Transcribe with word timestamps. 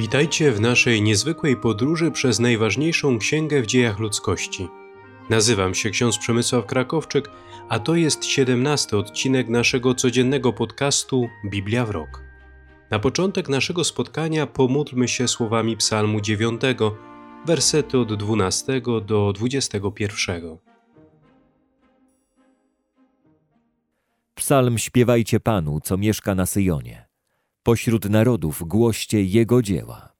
Witajcie 0.00 0.52
w 0.52 0.60
naszej 0.60 1.02
niezwykłej 1.02 1.56
podróży 1.56 2.10
przez 2.10 2.38
najważniejszą 2.38 3.18
księgę 3.18 3.62
w 3.62 3.66
dziejach 3.66 3.98
ludzkości. 3.98 4.68
Nazywam 5.30 5.74
się 5.74 5.90
ksiądz 5.90 6.18
Przemysław 6.18 6.66
Krakowczyk, 6.66 7.30
a 7.68 7.78
to 7.78 7.94
jest 7.94 8.24
17 8.24 8.96
odcinek 8.96 9.48
naszego 9.48 9.94
codziennego 9.94 10.52
podcastu 10.52 11.28
Biblia 11.50 11.86
w 11.86 11.90
rok. 11.90 12.22
Na 12.90 12.98
początek 12.98 13.48
naszego 13.48 13.84
spotkania 13.84 14.46
pomódlmy 14.46 15.08
się 15.08 15.28
słowami 15.28 15.76
Psalmu 15.76 16.20
9, 16.20 16.60
wersety 17.46 17.98
od 17.98 18.14
12 18.14 18.82
do 19.06 19.32
21. 19.32 20.56
Psalm 24.34 24.78
śpiewajcie 24.78 25.40
Panu, 25.40 25.80
co 25.80 25.98
mieszka 25.98 26.34
na 26.34 26.46
Syjonie. 26.46 27.09
Pośród 27.62 28.04
narodów 28.04 28.62
głoście 28.66 29.22
Jego 29.22 29.62
dzieła. 29.62 30.12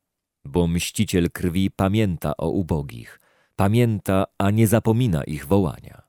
Bo 0.44 0.66
mściciel 0.68 1.30
krwi 1.30 1.70
pamięta 1.70 2.36
o 2.36 2.48
ubogich, 2.48 3.20
pamięta, 3.56 4.24
a 4.38 4.50
nie 4.50 4.66
zapomina 4.66 5.24
ich 5.24 5.46
wołania. 5.46 6.02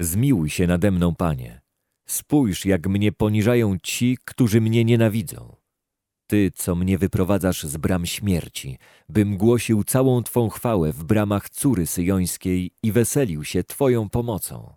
Zmiłuj 0.00 0.50
się 0.50 0.66
nade 0.66 0.90
mną, 0.90 1.14
Panie. 1.14 1.60
Spójrz, 2.06 2.64
jak 2.64 2.86
mnie 2.86 3.12
poniżają 3.12 3.76
ci, 3.82 4.18
którzy 4.24 4.60
mnie 4.60 4.84
nienawidzą. 4.84 5.56
Ty, 6.26 6.50
co 6.54 6.74
mnie 6.74 6.98
wyprowadzasz 6.98 7.62
z 7.62 7.76
bram 7.76 8.06
śmierci, 8.06 8.78
bym 9.08 9.36
głosił 9.36 9.84
całą 9.84 10.22
Twą 10.22 10.48
chwałę 10.48 10.92
w 10.92 11.04
bramach 11.04 11.50
córy 11.50 11.86
syjońskiej 11.86 12.70
i 12.82 12.92
weselił 12.92 13.44
się 13.44 13.64
Twoją 13.64 14.08
pomocą. 14.08 14.74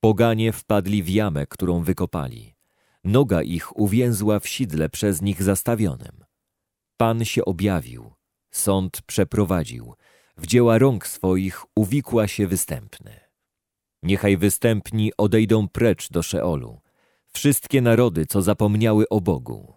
Poganie 0.00 0.52
wpadli 0.52 1.02
w 1.02 1.08
jamę, 1.08 1.46
którą 1.46 1.82
wykopali. 1.82 2.59
Noga 3.04 3.42
ich 3.42 3.76
uwięzła 3.76 4.40
w 4.40 4.48
sidle 4.48 4.88
przez 4.88 5.22
nich 5.22 5.42
zastawionym. 5.42 6.24
Pan 6.96 7.24
się 7.24 7.44
objawił, 7.44 8.12
sąd 8.50 9.02
przeprowadził, 9.02 9.94
w 10.36 10.46
dzieła 10.46 10.78
rąk 10.78 11.06
swoich 11.06 11.64
uwikła 11.76 12.28
się 12.28 12.46
występny. 12.46 13.20
Niechaj 14.02 14.36
występni 14.36 15.12
odejdą 15.16 15.68
precz 15.68 16.10
do 16.10 16.22
Szeolu, 16.22 16.80
wszystkie 17.32 17.80
narody, 17.80 18.26
co 18.26 18.42
zapomniały 18.42 19.08
o 19.08 19.20
Bogu. 19.20 19.74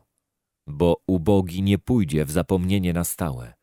Bo 0.68 1.02
ubogi 1.08 1.62
nie 1.62 1.78
pójdzie 1.78 2.26
w 2.26 2.32
zapomnienie 2.32 2.94
na 2.94 3.04
stałe. 3.04 3.54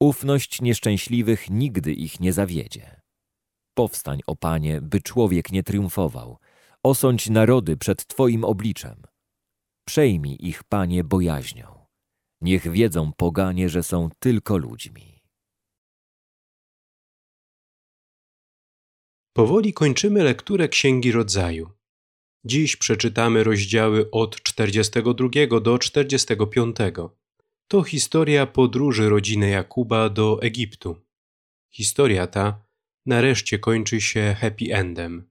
Ufność 0.00 0.60
nieszczęśliwych 0.62 1.50
nigdy 1.50 1.92
ich 1.92 2.20
nie 2.20 2.32
zawiedzie. 2.32 3.00
Powstań, 3.74 4.20
o 4.26 4.36
Panie, 4.36 4.80
by 4.80 5.00
człowiek 5.00 5.52
nie 5.52 5.62
triumfował. 5.62 6.38
Osądź 6.84 7.30
narody 7.30 7.76
przed 7.76 8.06
Twoim 8.06 8.44
obliczem. 8.44 9.02
Przejmij 9.86 10.36
ich, 10.40 10.64
Panie, 10.64 11.04
bojaźnią. 11.04 11.86
Niech 12.40 12.70
wiedzą 12.72 13.12
poganie, 13.12 13.68
że 13.68 13.82
są 13.82 14.08
tylko 14.18 14.56
ludźmi. 14.56 15.22
Powoli 19.32 19.72
kończymy 19.72 20.22
lekturę 20.22 20.68
Księgi 20.68 21.12
Rodzaju. 21.12 21.70
Dziś 22.44 22.76
przeczytamy 22.76 23.44
rozdziały 23.44 24.10
od 24.10 24.42
42 24.42 25.60
do 25.60 25.78
45. 25.78 26.76
To 27.68 27.82
historia 27.82 28.46
podróży 28.46 29.08
rodziny 29.08 29.50
Jakuba 29.50 30.08
do 30.08 30.42
Egiptu. 30.42 30.96
Historia 31.74 32.26
ta 32.26 32.64
nareszcie 33.06 33.58
kończy 33.58 34.00
się 34.00 34.36
happy 34.40 34.74
endem. 34.74 35.29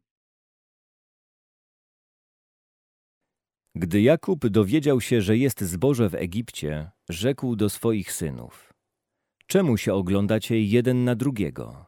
Gdy 3.82 4.02
Jakub 4.02 4.48
dowiedział 4.48 5.02
się, 5.02 5.22
że 5.22 5.38
jest 5.38 5.62
zboże 5.62 6.10
w 6.10 6.16
Egipcie, 6.16 6.92
rzekł 7.10 7.56
do 7.56 7.70
swoich 7.70 8.12
synów: 8.12 8.74
Czemu 9.48 9.78
się 9.78 9.94
oglądacie 9.94 10.62
jeden 10.64 11.04
na 11.04 11.16
drugiego? 11.16 11.86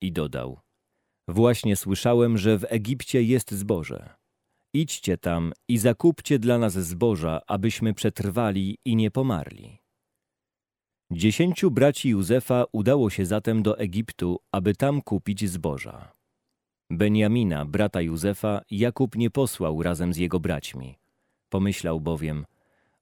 I 0.00 0.12
dodał: 0.12 0.60
Właśnie 1.28 1.76
słyszałem, 1.76 2.38
że 2.38 2.58
w 2.58 2.64
Egipcie 2.68 3.22
jest 3.22 3.50
zboże. 3.50 4.14
Idźcie 4.74 5.18
tam 5.18 5.52
i 5.68 5.78
zakupcie 5.78 6.38
dla 6.38 6.58
nas 6.58 6.72
zboża, 6.72 7.40
abyśmy 7.46 7.94
przetrwali 7.94 8.78
i 8.84 8.96
nie 8.96 9.10
pomarli. 9.10 9.78
Dziesięciu 11.12 11.70
braci 11.70 12.08
Józefa 12.08 12.64
udało 12.72 13.10
się 13.10 13.26
zatem 13.26 13.62
do 13.62 13.78
Egiptu, 13.78 14.38
aby 14.52 14.74
tam 14.74 15.02
kupić 15.02 15.50
zboża. 15.50 16.12
Benjamina, 16.90 17.64
brata 17.64 18.00
Józefa, 18.00 18.62
Jakub 18.70 19.16
nie 19.16 19.30
posłał 19.30 19.82
razem 19.82 20.12
z 20.12 20.16
jego 20.16 20.40
braćmi. 20.40 21.05
Pomyślał 21.48 22.00
bowiem, 22.00 22.46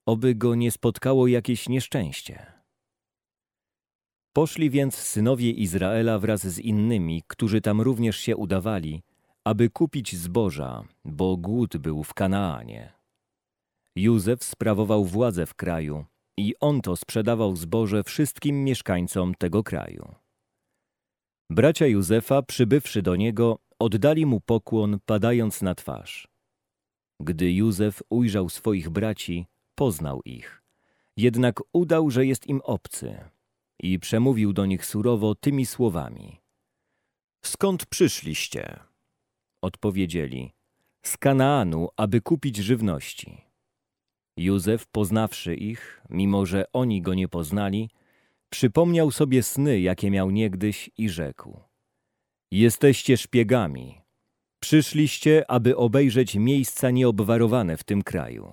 oby 0.06 0.34
go 0.34 0.55
nie 0.55 0.71
spotkało 0.71 1.27
jakieś 1.27 1.69
nieszczęście. 1.69 2.53
Poszli 4.32 4.71
więc 4.71 4.94
synowie 4.94 5.50
Izraela 5.50 6.19
wraz 6.19 6.47
z 6.47 6.59
innymi, 6.59 7.22
którzy 7.27 7.60
tam 7.60 7.81
również 7.81 8.16
się 8.16 8.37
udawali, 8.37 9.03
aby 9.44 9.71
kupić 9.71 10.16
zboża, 10.16 10.84
bo 11.05 11.37
głód 11.37 11.77
był 11.77 12.03
w 12.03 12.15
Kanaanie. 12.15 12.93
Józef 13.97 14.44
sprawował 14.44 15.05
władzę 15.05 15.47
w 15.47 15.55
kraju 15.55 16.05
i 16.37 16.55
on 16.61 16.81
to 16.81 16.97
sprzedawał 16.97 17.56
zboże 17.56 18.05
wszystkim 18.05 18.65
mieszkańcom 18.65 19.34
tego 19.34 19.62
kraju. 19.62 20.15
Bracia 21.50 21.87
Józefa, 21.87 22.43
przybywszy 22.43 23.03
do 23.03 23.16
niego, 23.16 23.59
oddali 23.78 24.26
mu 24.26 24.41
pokłon, 24.41 24.99
padając 25.06 25.62
na 25.62 25.75
twarz. 25.75 26.34
Gdy 27.20 27.52
Józef 27.52 28.02
ujrzał 28.10 28.48
swoich 28.48 28.91
braci, 28.91 29.47
poznał 29.75 30.20
ich. 30.25 30.62
Jednak 31.16 31.60
udał, 31.72 32.10
że 32.10 32.26
jest 32.26 32.47
im 32.47 32.60
obcy 32.64 33.25
i 33.80 33.98
przemówił 33.98 34.52
do 34.52 34.66
nich 34.66 34.86
surowo 34.86 35.34
tymi 35.34 35.66
słowami. 35.66 36.41
Skąd 37.44 37.86
przyszliście? 37.86 38.80
Odpowiedzieli, 39.62 40.52
z 41.02 41.16
Kanaanu, 41.16 41.88
aby 41.97 42.20
kupić 42.20 42.56
żywności. 42.56 43.41
Józef, 44.36 44.86
poznawszy 44.86 45.54
ich, 45.54 46.02
mimo 46.10 46.46
że 46.46 46.64
oni 46.72 47.02
go 47.02 47.14
nie 47.14 47.28
poznali, 47.28 47.91
przypomniał 48.50 49.10
sobie 49.10 49.42
sny, 49.42 49.81
jakie 49.81 50.10
miał 50.10 50.31
niegdyś 50.31 50.91
i 50.98 51.08
rzekł. 51.08 51.60
Jesteście 52.50 53.16
szpiegami. 53.16 54.03
Przyszliście, 54.64 55.50
aby 55.50 55.76
obejrzeć 55.76 56.34
miejsca 56.34 56.91
nieobwarowane 56.91 57.76
w 57.76 57.84
tym 57.84 58.02
kraju. 58.02 58.52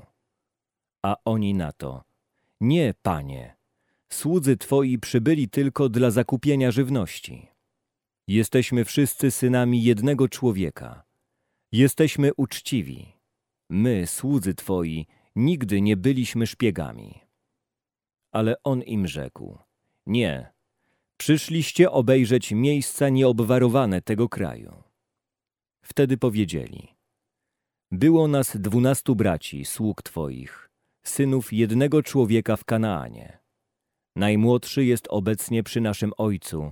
A 1.06 1.16
oni 1.26 1.54
na 1.54 1.72
to. 1.72 2.04
Nie, 2.62 2.94
panie. 3.02 3.56
Słudzy 4.10 4.58
twoi 4.58 5.00
przybyli 5.00 5.50
tylko 5.50 5.90
dla 5.90 6.12
zakupienia 6.12 6.72
żywności. 6.72 7.48
Jesteśmy 8.28 8.86
wszyscy 8.86 9.32
synami 9.32 9.84
jednego 9.84 10.30
człowieka. 10.30 11.04
Jesteśmy 11.72 12.34
uczciwi. 12.38 13.14
My, 13.70 14.08
słudzy 14.08 14.54
twoi, 14.54 15.06
nigdy 15.36 15.82
nie 15.82 15.98
byliśmy 15.98 16.48
szpiegami. 16.48 17.20
Ale 18.32 18.56
on 18.64 18.82
im 18.82 19.08
rzekł: 19.08 19.58
Nie, 20.06 20.54
przyszliście 21.18 21.92
obejrzeć 21.92 22.52
miejsca 22.52 23.10
nieobwarowane 23.10 24.02
tego 24.02 24.30
kraju. 24.30 24.91
Wtedy 25.92 26.18
powiedzieli: 26.18 26.96
Było 27.92 28.28
nas 28.28 28.58
dwunastu 28.58 29.16
braci, 29.16 29.66
sług 29.66 30.02
twoich, 30.02 30.70
synów 31.04 31.54
jednego 31.54 32.04
człowieka 32.04 32.56
w 32.56 32.66
Kanaanie. 32.66 33.40
Najmłodszy 34.16 34.86
jest 34.86 35.08
obecnie 35.10 35.64
przy 35.64 35.82
naszym 35.82 36.12
ojcu, 36.18 36.72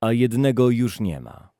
a 0.00 0.12
jednego 0.12 0.70
już 0.70 1.00
nie 1.00 1.20
ma. 1.20 1.50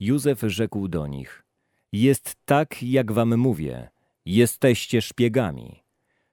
Józef 0.00 0.40
rzekł 0.40 0.88
do 0.88 1.06
nich: 1.06 1.44
Jest 1.92 2.36
tak, 2.44 2.82
jak 2.82 3.12
wam 3.12 3.36
mówię, 3.36 3.88
jesteście 4.24 5.02
szpiegami. 5.02 5.82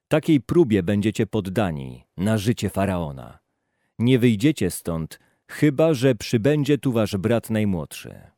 Takiej 0.08 0.42
próbie 0.42 0.84
będziecie 0.84 1.28
poddani 1.28 2.04
na 2.18 2.38
życie 2.38 2.70
faraona. 2.70 3.40
Nie 4.00 4.20
wyjdziecie 4.20 4.72
stąd, 4.72 5.20
chyba 5.48 5.94
że 5.94 6.16
przybędzie 6.16 6.78
tu 6.78 6.92
wasz 6.92 7.18
brat 7.18 7.50
najmłodszy. 7.50 8.33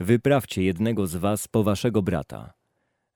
Wyprawcie 0.00 0.62
jednego 0.62 1.06
z 1.06 1.16
was 1.16 1.48
po 1.48 1.62
waszego 1.62 2.02
brata. 2.02 2.52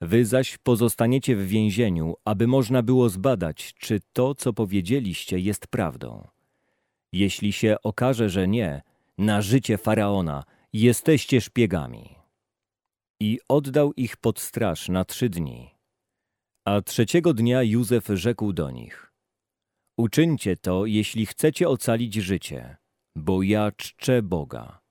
Wy 0.00 0.24
zaś 0.24 0.58
pozostaniecie 0.58 1.36
w 1.36 1.46
więzieniu, 1.46 2.14
aby 2.24 2.46
można 2.46 2.82
było 2.82 3.08
zbadać, 3.08 3.74
czy 3.74 4.00
to, 4.12 4.34
co 4.34 4.52
powiedzieliście, 4.52 5.38
jest 5.38 5.66
prawdą. 5.66 6.28
Jeśli 7.12 7.52
się 7.52 7.76
okaże, 7.82 8.30
że 8.30 8.48
nie, 8.48 8.82
na 9.18 9.42
życie 9.42 9.78
faraona 9.78 10.44
jesteście 10.72 11.40
szpiegami. 11.40 12.14
I 13.20 13.38
oddał 13.48 13.92
ich 13.92 14.16
pod 14.16 14.40
straż 14.40 14.88
na 14.88 15.04
trzy 15.04 15.28
dni. 15.28 15.70
A 16.64 16.80
trzeciego 16.80 17.34
dnia 17.34 17.62
Józef 17.62 18.06
rzekł 18.06 18.52
do 18.52 18.70
nich: 18.70 19.12
Uczyńcie 19.96 20.56
to, 20.56 20.86
jeśli 20.86 21.26
chcecie 21.26 21.68
ocalić 21.68 22.14
życie, 22.14 22.76
bo 23.16 23.42
ja 23.42 23.72
czczę 23.76 24.22
Boga. 24.22 24.81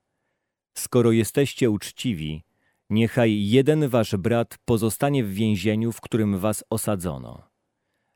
Skoro 0.74 1.12
jesteście 1.12 1.70
uczciwi, 1.70 2.44
niechaj 2.90 3.48
jeden 3.48 3.88
wasz 3.88 4.16
brat 4.16 4.58
pozostanie 4.66 5.24
w 5.24 5.34
więzieniu, 5.34 5.92
w 5.92 6.02
którym 6.02 6.38
was 6.38 6.64
osadzono. 6.70 7.44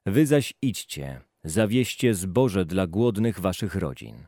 Wy 0.06 0.26
zaś 0.26 0.54
idźcie, 0.62 1.22
zawieście 1.44 2.14
zboże 2.14 2.66
dla 2.66 2.88
głodnych 2.88 3.40
waszych 3.40 3.76
rodzin. 3.76 4.28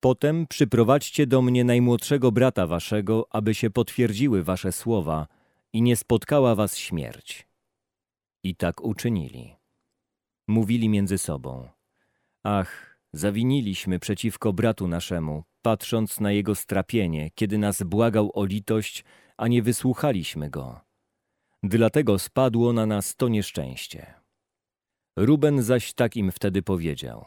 Potem 0.00 0.46
przyprowadźcie 0.46 1.26
do 1.26 1.42
mnie 1.42 1.64
najmłodszego 1.64 2.32
brata 2.32 2.66
waszego, 2.66 3.26
aby 3.30 3.54
się 3.54 3.70
potwierdziły 3.70 4.42
wasze 4.42 4.72
słowa 4.72 5.26
i 5.72 5.82
nie 5.82 5.96
spotkała 5.96 6.54
was 6.54 6.76
śmierć. 6.76 7.48
I 8.42 8.56
tak 8.56 8.84
uczynili. 8.84 9.54
Mówili 10.48 10.88
między 10.88 11.18
sobą: 11.18 11.68
Ach, 12.42 12.98
zawiniliśmy 13.12 13.98
przeciwko 13.98 14.52
bratu 14.52 14.88
naszemu, 14.88 15.44
patrząc 15.66 16.20
na 16.20 16.32
jego 16.32 16.54
strapienie, 16.54 17.30
kiedy 17.34 17.58
nas 17.58 17.82
błagał 17.82 18.30
o 18.34 18.44
litość, 18.44 19.04
a 19.36 19.48
nie 19.48 19.62
wysłuchaliśmy 19.62 20.50
go. 20.50 20.80
Dlatego 21.62 22.18
spadło 22.18 22.72
na 22.72 22.86
nas 22.86 23.16
to 23.16 23.28
nieszczęście. 23.28 24.14
Ruben 25.16 25.62
zaś 25.62 25.92
tak 25.92 26.16
im 26.16 26.32
wtedy 26.32 26.62
powiedział: 26.62 27.24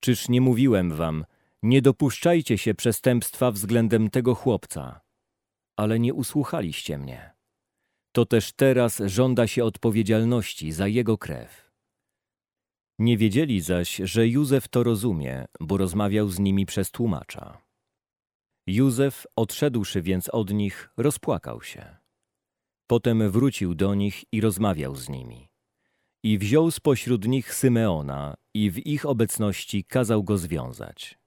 Czyż 0.00 0.28
nie 0.28 0.40
mówiłem 0.40 0.92
wam, 0.92 1.24
nie 1.62 1.82
dopuszczajcie 1.82 2.58
się 2.58 2.74
przestępstwa 2.74 3.50
względem 3.50 4.10
tego 4.10 4.34
chłopca, 4.34 5.00
ale 5.76 5.98
nie 5.98 6.14
usłuchaliście 6.14 6.98
mnie. 6.98 7.34
To 8.12 8.26
też 8.26 8.52
teraz 8.52 9.02
żąda 9.06 9.46
się 9.46 9.64
odpowiedzialności 9.64 10.72
za 10.72 10.86
jego 10.86 11.18
krew. 11.18 11.71
Nie 12.98 13.18
wiedzieli 13.18 13.60
zaś, 13.60 13.96
że 13.96 14.28
Józef 14.28 14.68
to 14.68 14.82
rozumie, 14.82 15.44
bo 15.60 15.76
rozmawiał 15.76 16.28
z 16.28 16.38
nimi 16.38 16.66
przez 16.66 16.90
tłumacza. 16.90 17.62
Józef, 18.66 19.26
odszedłszy 19.36 20.02
więc 20.02 20.28
od 20.28 20.50
nich, 20.50 20.90
rozpłakał 20.96 21.62
się. 21.62 21.96
Potem 22.86 23.30
wrócił 23.30 23.74
do 23.74 23.94
nich 23.94 24.24
i 24.32 24.40
rozmawiał 24.40 24.96
z 24.96 25.08
nimi. 25.08 25.48
I 26.22 26.38
wziął 26.38 26.70
spośród 26.70 27.28
nich 27.28 27.54
Symeona 27.54 28.36
i 28.54 28.70
w 28.70 28.86
ich 28.86 29.06
obecności 29.06 29.84
kazał 29.84 30.24
go 30.24 30.38
związać. 30.38 31.18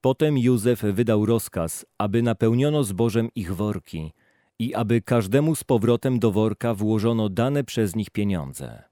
Potem 0.00 0.38
Józef 0.38 0.82
wydał 0.82 1.26
rozkaz, 1.26 1.86
aby 1.98 2.22
napełniono 2.22 2.84
zbożem 2.84 3.28
ich 3.34 3.54
worki 3.54 4.12
i 4.58 4.74
aby 4.74 5.02
każdemu 5.02 5.54
z 5.54 5.64
powrotem 5.64 6.18
do 6.18 6.30
worka 6.30 6.74
włożono 6.74 7.28
dane 7.28 7.64
przez 7.64 7.96
nich 7.96 8.10
pieniądze, 8.10 8.82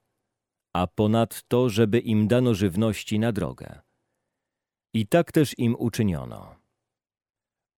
a 0.76 0.86
ponadto, 0.86 1.68
żeby 1.68 1.98
im 1.98 2.28
dano 2.28 2.54
żywności 2.54 3.18
na 3.18 3.32
drogę. 3.32 3.80
I 4.94 5.06
tak 5.06 5.32
też 5.32 5.58
im 5.58 5.76
uczyniono. 5.78 6.56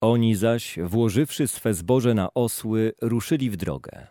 Oni 0.00 0.34
zaś, 0.34 0.78
włożywszy 0.78 1.48
swe 1.48 1.74
zboże 1.74 2.14
na 2.14 2.34
osły, 2.34 2.92
ruszyli 3.02 3.50
w 3.50 3.56
drogę. 3.56 4.06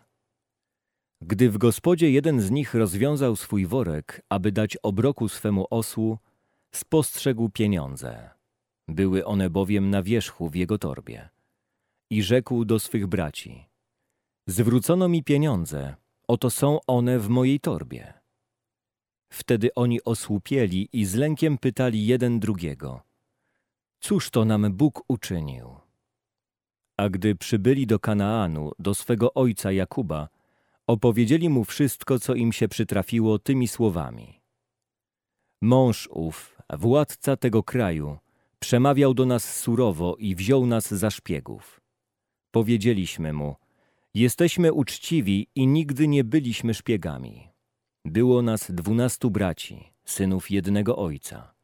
Gdy 1.20 1.50
w 1.50 1.58
gospodzie 1.58 2.10
jeden 2.10 2.40
z 2.40 2.50
nich 2.50 2.74
rozwiązał 2.74 3.36
swój 3.36 3.66
worek, 3.66 4.22
aby 4.28 4.52
dać 4.52 4.76
obroku 4.82 5.28
swemu 5.28 5.66
osłu, 5.70 6.18
spostrzegł 6.74 7.48
pieniądze. 7.48 8.30
Były 8.88 9.24
one 9.24 9.50
bowiem 9.50 9.90
na 9.90 10.02
wierzchu 10.02 10.48
w 10.48 10.54
jego 10.54 10.78
torbie. 10.78 11.28
I 12.10 12.22
rzekł 12.22 12.64
do 12.64 12.78
swych 12.78 13.06
braci: 13.06 13.64
Zwrócono 14.46 15.08
mi 15.08 15.24
pieniądze, 15.24 15.96
oto 16.28 16.50
są 16.50 16.78
one 16.86 17.18
w 17.18 17.28
mojej 17.28 17.60
torbie. 17.60 18.17
Wtedy 19.30 19.74
oni 19.74 20.04
osłupieli 20.04 20.88
i 20.92 21.04
z 21.04 21.14
lękiem 21.14 21.58
pytali 21.58 22.06
jeden 22.06 22.40
drugiego: 22.40 23.02
Cóż 24.00 24.30
to 24.30 24.44
nam 24.44 24.72
Bóg 24.72 25.04
uczynił? 25.08 25.76
A 26.96 27.08
gdy 27.08 27.34
przybyli 27.34 27.86
do 27.86 27.98
Kanaanu, 27.98 28.72
do 28.78 28.94
swego 28.94 29.34
ojca 29.34 29.72
Jakuba, 29.72 30.28
opowiedzieli 30.86 31.48
mu 31.48 31.64
wszystko, 31.64 32.18
co 32.18 32.34
im 32.34 32.52
się 32.52 32.68
przytrafiło 32.68 33.38
tymi 33.38 33.68
słowami. 33.68 34.40
Mąż 35.62 36.08
ów, 36.12 36.56
władca 36.70 37.36
tego 37.36 37.62
kraju, 37.62 38.18
przemawiał 38.58 39.14
do 39.14 39.26
nas 39.26 39.56
surowo 39.60 40.16
i 40.18 40.34
wziął 40.34 40.66
nas 40.66 40.94
za 40.94 41.10
szpiegów. 41.10 41.80
Powiedzieliśmy 42.50 43.32
mu, 43.32 43.56
jesteśmy 44.14 44.72
uczciwi 44.72 45.48
i 45.54 45.66
nigdy 45.66 46.08
nie 46.08 46.24
byliśmy 46.24 46.74
szpiegami. 46.74 47.48
Było 48.04 48.42
nas 48.42 48.70
dwunastu 48.70 49.30
braci, 49.30 49.92
synów 50.04 50.50
jednego 50.50 50.96
ojca. 50.96 51.54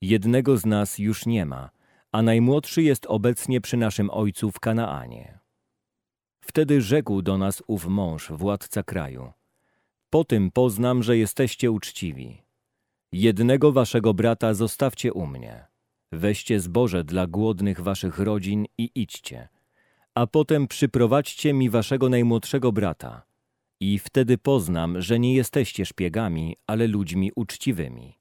Jednego 0.00 0.56
z 0.56 0.66
nas 0.66 0.98
już 0.98 1.26
nie 1.26 1.46
ma, 1.46 1.70
a 2.12 2.22
najmłodszy 2.22 2.82
jest 2.82 3.06
obecnie 3.06 3.60
przy 3.60 3.76
naszym 3.76 4.10
ojcu 4.10 4.50
w 4.50 4.60
Kanaanie. 4.60 5.38
Wtedy 6.40 6.80
rzekł 6.80 7.22
do 7.22 7.38
nas 7.38 7.62
ów 7.66 7.86
mąż, 7.86 8.30
władca 8.30 8.82
kraju. 8.82 9.32
Po 10.10 10.24
tym 10.24 10.50
poznam, 10.50 11.02
że 11.02 11.16
jesteście 11.16 11.70
uczciwi. 11.70 12.42
Jednego 13.12 13.72
waszego 13.72 14.14
brata 14.14 14.54
zostawcie 14.54 15.12
u 15.12 15.26
mnie. 15.26 15.66
Weźcie 16.12 16.60
zboże 16.60 17.04
dla 17.04 17.26
głodnych 17.26 17.80
waszych 17.80 18.18
rodzin 18.18 18.66
i 18.78 18.90
idźcie. 18.94 19.48
A 20.14 20.26
potem 20.26 20.68
przyprowadźcie 20.68 21.52
mi 21.52 21.70
waszego 21.70 22.08
najmłodszego 22.08 22.72
brata. 22.72 23.26
I 23.80 23.98
wtedy 23.98 24.38
poznam, 24.38 25.02
że 25.02 25.18
nie 25.18 25.34
jesteście 25.34 25.86
szpiegami, 25.86 26.56
ale 26.66 26.86
ludźmi 26.86 27.32
uczciwymi. 27.36 28.18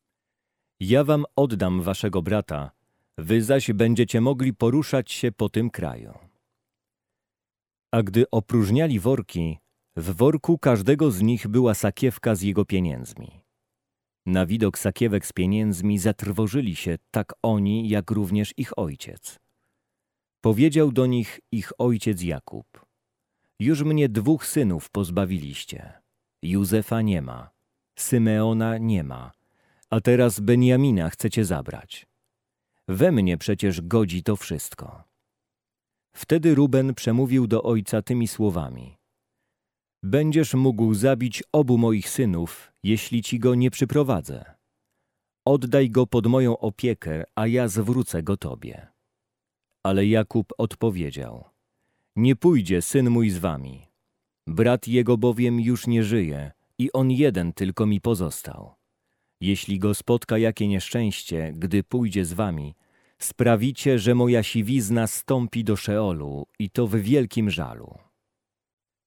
Ja 0.80 1.04
wam 1.04 1.26
oddam 1.36 1.82
waszego 1.82 2.22
brata, 2.22 2.72
wy 3.18 3.44
zaś 3.44 3.72
będziecie 3.72 4.22
mogli 4.22 4.54
poruszać 4.54 5.12
się 5.12 5.32
po 5.32 5.50
tym 5.50 5.70
kraju. 5.70 6.14
A 7.92 8.04
gdy 8.04 8.30
opróżniali 8.32 9.00
worki, 9.00 9.58
w 9.96 10.16
worku 10.16 10.58
każdego 10.58 11.12
z 11.12 11.22
nich 11.22 11.48
była 11.48 11.74
sakiewka 11.74 12.36
z 12.36 12.42
jego 12.42 12.66
pieniędzmi. 12.66 13.42
Na 14.26 14.46
widok 14.46 14.78
sakiewek 14.78 15.26
z 15.26 15.34
pieniędzmi 15.34 16.00
zatrwożyli 16.00 16.76
się 16.76 16.98
tak 17.12 17.34
oni, 17.44 17.90
jak 17.90 18.12
również 18.12 18.54
ich 18.58 18.80
ojciec. 18.80 19.40
Powiedział 20.42 20.92
do 20.92 21.06
nich 21.06 21.40
ich 21.52 21.72
ojciec 21.78 22.22
Jakub. 22.22 22.85
Już 23.60 23.84
mnie 23.84 24.10
dwóch 24.10 24.46
synów 24.46 24.90
pozbawiliście. 24.90 25.94
Józefa 26.44 27.02
nie 27.02 27.22
ma, 27.22 27.50
Symeona 28.00 28.78
nie 28.78 29.04
ma, 29.04 29.32
a 29.90 30.02
teraz 30.02 30.40
Benjamina 30.40 31.10
chcecie 31.10 31.46
zabrać. 31.46 32.08
We 32.88 33.12
mnie 33.12 33.38
przecież 33.38 33.82
godzi 33.82 34.24
to 34.24 34.36
wszystko. 34.36 35.04
Wtedy 36.16 36.56
Ruben 36.56 36.94
przemówił 36.94 37.48
do 37.48 37.64
ojca 37.64 38.02
tymi 38.02 38.28
słowami. 38.28 38.98
Będziesz 40.04 40.54
mógł 40.54 40.94
zabić 40.94 41.44
obu 41.52 41.78
moich 41.78 42.10
synów, 42.10 42.72
jeśli 42.84 43.24
ci 43.24 43.40
go 43.40 43.56
nie 43.56 43.72
przyprowadzę. 43.72 44.56
Oddaj 45.46 45.90
go 45.90 46.08
pod 46.08 46.28
moją 46.28 46.58
opiekę, 46.58 47.24
a 47.36 47.48
ja 47.48 47.68
zwrócę 47.68 48.24
go 48.24 48.38
tobie. 48.38 48.88
Ale 49.84 50.06
Jakub 50.06 50.54
odpowiedział, 50.58 51.55
nie 52.16 52.36
pójdzie 52.36 52.82
syn 52.82 53.10
mój 53.10 53.30
z 53.30 53.38
wami. 53.38 53.88
Brat 54.48 54.88
jego 54.88 55.18
bowiem 55.18 55.60
już 55.60 55.88
nie 55.88 56.04
żyje 56.04 56.52
i 56.78 56.92
on 56.92 57.12
jeden 57.12 57.54
tylko 57.54 57.86
mi 57.86 58.02
pozostał. 58.02 58.76
Jeśli 59.42 59.80
go 59.80 59.94
spotka 59.94 60.38
jakie 60.38 60.68
nieszczęście, 60.68 61.54
gdy 61.56 61.84
pójdzie 61.84 62.26
z 62.26 62.34
wami, 62.34 62.76
sprawicie, 63.20 64.00
że 64.00 64.16
moja 64.16 64.44
siwizna 64.44 65.08
stąpi 65.08 65.64
do 65.64 65.76
Szeolu 65.76 66.48
i 66.60 66.70
to 66.70 66.88
w 66.88 66.96
wielkim 66.96 67.50
żalu. 67.50 67.98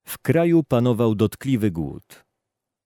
W 0.07 0.19
kraju 0.19 0.65
panował 0.65 1.15
dotkliwy 1.15 1.71
głód. 1.71 2.25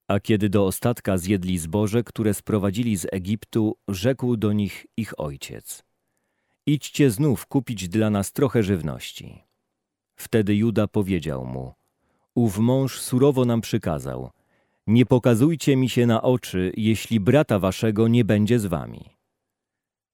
A 0.09 0.21
kiedy 0.21 0.49
do 0.49 0.67
ostatka 0.67 1.19
zjedli 1.19 1.59
zboże, 1.59 2.02
które 2.02 2.35
sprowadzili 2.35 2.97
z 2.97 3.07
Egiptu, 3.12 3.76
rzekł 3.88 4.37
do 4.37 4.52
nich 4.52 4.87
ich 4.97 5.21
ojciec. 5.21 5.85
Idźcie 6.67 7.11
znów 7.11 7.47
kupić 7.47 7.88
dla 7.88 8.11
nas 8.11 8.33
trochę 8.33 8.62
żywności. 8.62 9.52
Wtedy 10.23 10.55
Juda 10.57 10.87
powiedział 10.87 11.47
mu, 11.47 11.73
ów 12.35 12.59
mąż 12.59 13.00
surowo 13.00 13.45
nam 13.45 13.61
przykazał, 13.61 14.31
nie 14.87 15.07
pokazujcie 15.07 15.76
mi 15.76 15.88
się 15.88 16.07
na 16.07 16.23
oczy, 16.23 16.73
jeśli 16.76 17.21
brata 17.21 17.59
waszego 17.59 18.09
nie 18.09 18.25
będzie 18.25 18.59
z 18.59 18.67
wami. 18.67 19.05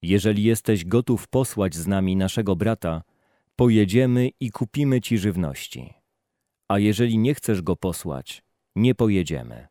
Jeżeli 0.02 0.42
jesteś 0.42 0.84
gotów 0.84 1.28
posłać 1.28 1.74
z 1.74 1.86
nami 1.86 2.16
naszego 2.16 2.56
brata, 2.56 3.02
pojedziemy 3.56 4.30
i 4.40 4.50
kupimy 4.50 5.00
ci 5.00 5.18
żywności. 5.18 5.94
A 6.68 6.78
jeżeli 6.78 7.18
nie 7.18 7.34
chcesz 7.34 7.62
go 7.62 7.76
posłać, 7.76 8.42
nie 8.76 8.94
pojedziemy. 8.94 9.66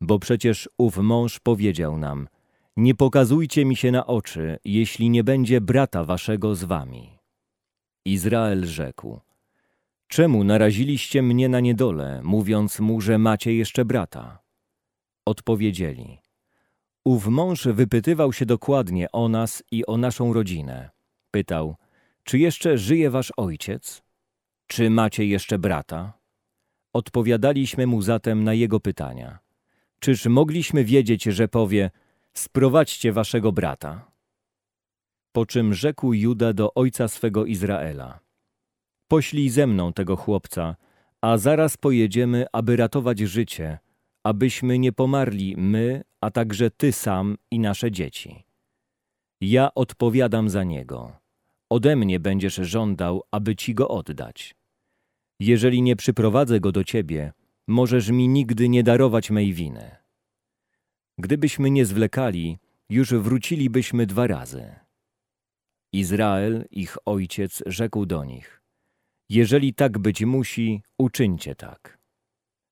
Bo 0.00 0.18
przecież 0.18 0.68
ów 0.78 0.96
mąż 0.96 1.40
powiedział 1.40 1.98
nam, 1.98 2.28
nie 2.76 2.94
pokazujcie 2.94 3.64
mi 3.64 3.76
się 3.76 3.90
na 3.90 4.06
oczy, 4.06 4.58
jeśli 4.64 5.10
nie 5.10 5.24
będzie 5.24 5.60
brata 5.60 6.04
waszego 6.04 6.54
z 6.54 6.64
wami. 6.64 7.18
Izrael 8.04 8.66
rzekł, 8.66 9.20
czemu 10.08 10.44
naraziliście 10.44 11.22
mnie 11.22 11.48
na 11.48 11.60
niedolę, 11.60 12.20
mówiąc 12.24 12.80
mu, 12.80 13.00
że 13.00 13.18
macie 13.18 13.54
jeszcze 13.54 13.84
brata? 13.84 14.38
Odpowiedzieli, 15.26 16.18
ów 17.04 17.26
mąż 17.26 17.66
wypytywał 17.66 18.32
się 18.32 18.46
dokładnie 18.46 19.12
o 19.12 19.28
nas 19.28 19.62
i 19.70 19.86
o 19.86 19.96
naszą 19.96 20.32
rodzinę. 20.32 20.90
Pytał, 21.30 21.76
czy 22.24 22.38
jeszcze 22.38 22.78
żyje 22.78 23.10
wasz 23.10 23.32
ojciec? 23.36 24.02
Czy 24.66 24.90
macie 24.90 25.26
jeszcze 25.26 25.58
brata? 25.58 26.12
Odpowiadaliśmy 26.92 27.86
mu 27.86 28.02
zatem 28.02 28.44
na 28.44 28.54
jego 28.54 28.80
pytania. 28.80 29.38
Czyż 30.00 30.26
mogliśmy 30.26 30.84
wiedzieć, 30.84 31.22
że 31.22 31.48
powie, 31.48 31.90
sprowadźcie 32.34 33.12
waszego 33.12 33.52
brata. 33.52 34.10
Po 35.32 35.46
czym 35.46 35.74
rzekł 35.74 36.12
Juda 36.12 36.52
do 36.52 36.74
ojca 36.74 37.08
swego 37.08 37.44
Izraela: 37.44 38.20
Poślij 39.08 39.48
ze 39.48 39.66
mną 39.66 39.92
tego 39.92 40.16
chłopca, 40.16 40.76
a 41.20 41.38
zaraz 41.38 41.76
pojedziemy, 41.76 42.46
aby 42.52 42.76
ratować 42.76 43.18
życie, 43.18 43.78
abyśmy 44.24 44.78
nie 44.78 44.92
pomarli 44.92 45.54
my, 45.56 46.02
a 46.20 46.30
także 46.30 46.70
ty 46.70 46.92
sam 46.92 47.36
i 47.50 47.58
nasze 47.58 47.90
dzieci. 47.90 48.44
Ja 49.40 49.74
odpowiadam 49.74 50.48
za 50.48 50.64
niego. 50.64 51.12
Ode 51.70 51.96
mnie 51.96 52.20
będziesz 52.20 52.54
żądał, 52.54 53.22
aby 53.30 53.56
ci 53.56 53.74
go 53.74 53.88
oddać. 53.88 54.54
Jeżeli 55.40 55.82
nie 55.82 55.96
przyprowadzę 55.96 56.60
go 56.60 56.72
do 56.72 56.84
ciebie, 56.84 57.32
możesz 57.66 58.08
mi 58.10 58.28
nigdy 58.28 58.68
nie 58.68 58.82
darować 58.82 59.30
mej 59.30 59.52
winy. 59.52 59.96
Gdybyśmy 61.18 61.70
nie 61.70 61.86
zwlekali, 61.86 62.58
już 62.88 63.14
wrócilibyśmy 63.14 64.06
dwa 64.06 64.26
razy. 64.26 64.74
Izrael, 65.92 66.64
ich 66.70 66.96
ojciec, 67.04 67.62
rzekł 67.66 68.06
do 68.06 68.24
nich: 68.24 68.57
Jeżeli 69.28 69.74
tak 69.74 69.98
być 69.98 70.24
musi, 70.24 70.82
uczyńcie 70.98 71.54
tak. 71.54 71.98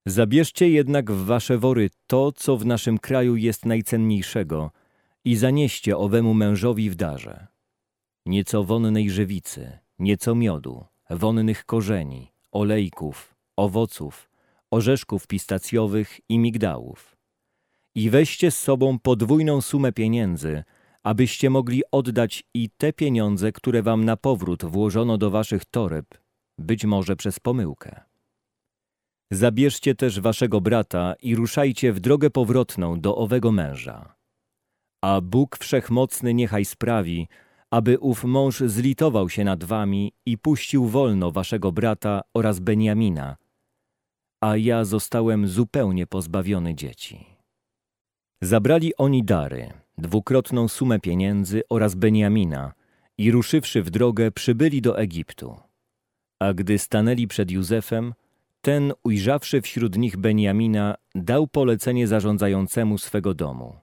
Zabierzcie 0.06 0.68
jednak 0.68 1.10
w 1.10 1.24
wasze 1.24 1.58
wory 1.58 1.90
to, 2.06 2.32
co 2.32 2.56
w 2.56 2.66
naszym 2.66 2.98
kraju 2.98 3.36
jest 3.36 3.66
najcenniejszego, 3.66 4.70
i 5.24 5.36
zanieście 5.36 5.96
owemu 5.96 6.34
mężowi 6.34 6.90
w 6.90 6.94
darze. 6.94 7.46
Nieco 8.26 8.64
wonnej 8.64 9.10
żywicy, 9.10 9.78
nieco 9.98 10.34
miodu, 10.34 10.84
wonnych 11.10 11.64
korzeni, 11.64 12.32
olejków, 12.52 13.34
owoców, 13.56 14.30
orzeszków 14.70 15.26
pistacjowych 15.26 16.20
i 16.28 16.38
migdałów. 16.38 17.16
I 17.94 18.10
weźcie 18.10 18.50
z 18.50 18.58
sobą 18.58 18.98
podwójną 18.98 19.60
sumę 19.60 19.92
pieniędzy, 19.92 20.64
abyście 21.02 21.50
mogli 21.50 21.82
oddać 21.92 22.44
i 22.54 22.70
te 22.76 22.92
pieniądze, 22.92 23.52
które 23.52 23.82
wam 23.82 24.04
na 24.04 24.16
powrót 24.16 24.64
włożono 24.64 25.18
do 25.18 25.30
waszych 25.30 25.64
toreb, 25.64 26.06
być 26.58 26.84
może 26.84 27.16
przez 27.16 27.40
pomyłkę. 27.40 28.00
Zabierzcie 29.30 29.94
też 29.94 30.20
waszego 30.20 30.60
brata 30.60 31.14
i 31.22 31.36
ruszajcie 31.36 31.92
w 31.92 32.00
drogę 32.00 32.30
powrotną 32.30 33.00
do 33.00 33.16
owego 33.16 33.52
męża. 33.52 34.14
A 35.02 35.20
Bóg 35.20 35.58
Wszechmocny 35.58 36.34
niechaj 36.34 36.64
sprawi, 36.64 37.28
aby 37.70 37.98
ów 37.98 38.24
mąż 38.24 38.60
zlitował 38.60 39.28
się 39.28 39.44
nad 39.44 39.64
wami 39.64 40.12
i 40.26 40.38
puścił 40.38 40.86
wolno 40.86 41.30
waszego 41.30 41.72
brata 41.72 42.22
oraz 42.34 42.60
Beniamina, 42.60 43.36
a 44.40 44.56
ja 44.56 44.84
zostałem 44.84 45.48
zupełnie 45.48 46.06
pozbawiony 46.06 46.74
dzieci. 46.74 47.26
Zabrali 48.42 48.96
oni 48.96 49.24
dary, 49.24 49.72
dwukrotną 49.98 50.68
sumę 50.68 51.00
pieniędzy 51.00 51.62
oraz 51.70 51.94
Beniamina 51.94 52.72
i 53.18 53.30
ruszywszy 53.30 53.82
w 53.82 53.90
drogę 53.90 54.30
przybyli 54.30 54.82
do 54.82 54.98
Egiptu. 54.98 55.65
A 56.38 56.54
gdy 56.54 56.78
stanęli 56.78 57.26
przed 57.26 57.50
Józefem, 57.50 58.14
ten, 58.60 58.92
ujrzawszy 59.04 59.60
wśród 59.60 59.96
nich 59.96 60.16
Beniamina, 60.16 60.94
dał 61.14 61.46
polecenie 61.46 62.06
zarządzającemu 62.06 62.98
swego 62.98 63.34
domu. 63.34 63.76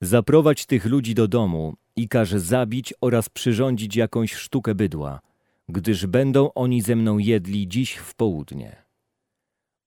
Zaprowadź 0.00 0.66
tych 0.66 0.86
ludzi 0.86 1.14
do 1.14 1.28
domu 1.28 1.74
i 1.96 2.08
każ 2.08 2.30
zabić 2.30 2.94
oraz 3.00 3.28
przyrządzić 3.28 3.96
jakąś 3.96 4.34
sztukę 4.34 4.74
bydła, 4.74 5.20
gdyż 5.68 6.06
będą 6.06 6.52
oni 6.52 6.82
ze 6.82 6.96
mną 6.96 7.18
jedli 7.18 7.68
dziś 7.68 7.94
w 7.94 8.14
południe. 8.14 8.76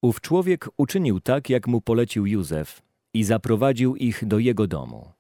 Ów 0.02 0.22
człowiek 0.22 0.70
uczynił 0.78 1.20
tak, 1.20 1.50
jak 1.50 1.68
mu 1.68 1.82
polecił 1.82 2.26
Józef 2.26 2.82
i 3.14 3.24
zaprowadził 3.24 3.96
ich 3.96 4.26
do 4.26 4.40
jego 4.40 4.68
domu. 4.68 5.12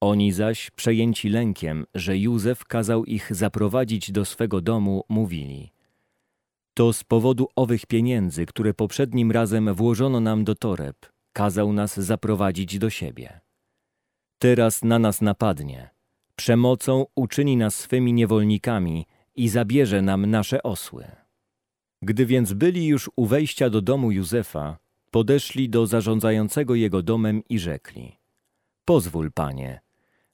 Oni 0.00 0.32
zaś, 0.32 0.70
przejęci 0.70 1.28
lękiem, 1.28 1.86
że 1.94 2.18
Józef 2.18 2.64
kazał 2.64 3.04
ich 3.04 3.34
zaprowadzić 3.34 4.12
do 4.12 4.24
swego 4.24 4.60
domu, 4.60 5.04
mówili 5.08 5.73
To 6.74 6.92
z 6.92 7.04
powodu 7.04 7.48
owych 7.56 7.86
pieniędzy, 7.86 8.46
które 8.46 8.74
poprzednim 8.74 9.32
razem 9.32 9.74
włożono 9.74 10.20
nam 10.20 10.44
do 10.44 10.54
toreb, 10.54 10.96
kazał 11.32 11.72
nas 11.72 12.00
zaprowadzić 12.00 12.78
do 12.78 12.90
siebie. 12.90 13.40
Teraz 14.38 14.84
na 14.84 14.98
nas 14.98 15.20
napadnie, 15.20 15.90
przemocą 16.36 17.06
uczyni 17.14 17.56
nas 17.56 17.74
swymi 17.74 18.12
niewolnikami 18.12 19.06
i 19.34 19.48
zabierze 19.48 20.02
nam 20.02 20.26
nasze 20.26 20.62
osły. 20.62 21.06
Gdy 22.02 22.26
więc 22.26 22.52
byli 22.52 22.86
już 22.86 23.10
u 23.16 23.26
wejścia 23.26 23.70
do 23.70 23.82
domu 23.82 24.10
Józefa, 24.10 24.78
podeszli 25.10 25.68
do 25.68 25.86
zarządzającego 25.86 26.74
jego 26.74 27.02
domem 27.02 27.42
i 27.48 27.58
rzekli 27.58 28.18
Pozwól, 28.84 29.32
panie, 29.32 29.80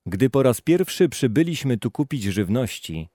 gdy 0.06 0.30
po 0.30 0.42
raz 0.42 0.60
pierwszy 0.60 1.08
przybyliśmy 1.08 1.78
tu 1.78 1.90
kupić 1.90 2.22
żywności, 2.22 3.08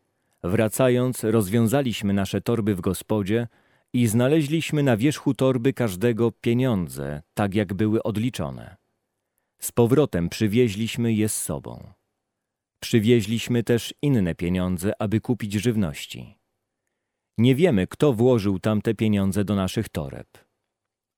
wracając 0.45 1.23
rozwiązaliśmy 1.23 2.13
nasze 2.13 2.41
torby 2.41 2.75
w 2.75 2.81
gospodzie 2.81 3.47
i 3.93 4.07
znaleźliśmy 4.07 4.83
na 4.83 4.97
wierzchu 4.97 5.33
torby 5.33 5.73
każdego 5.73 6.31
pieniądze, 6.31 7.21
tak 7.33 7.55
jak 7.55 7.73
były 7.73 8.03
odliczone. 8.03 8.75
Z 9.61 9.71
powrotem 9.71 10.29
przywieźliśmy 10.29 11.13
je 11.13 11.29
z 11.29 11.43
sobą. 11.43 11.93
Przywieźliśmy 12.79 13.63
też 13.63 13.93
inne 14.01 14.35
pieniądze, 14.35 14.93
aby 14.99 15.21
kupić 15.21 15.53
żywności. 15.53 16.37
Nie 17.37 17.55
wiemy, 17.55 17.87
kto 17.87 18.13
włożył 18.13 18.59
tamte 18.59 18.93
pieniądze 18.93 19.45
do 19.45 19.55
naszych 19.55 19.89
toreb. 19.89 20.27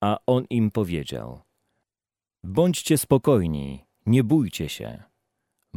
A 0.01 0.17
on 0.25 0.46
im 0.50 0.72
powiedział: 0.72 1.41
Bądźcie 2.43 2.98
spokojni, 2.98 3.86
nie 4.05 4.24
bójcie 4.24 4.69
się. 4.69 5.03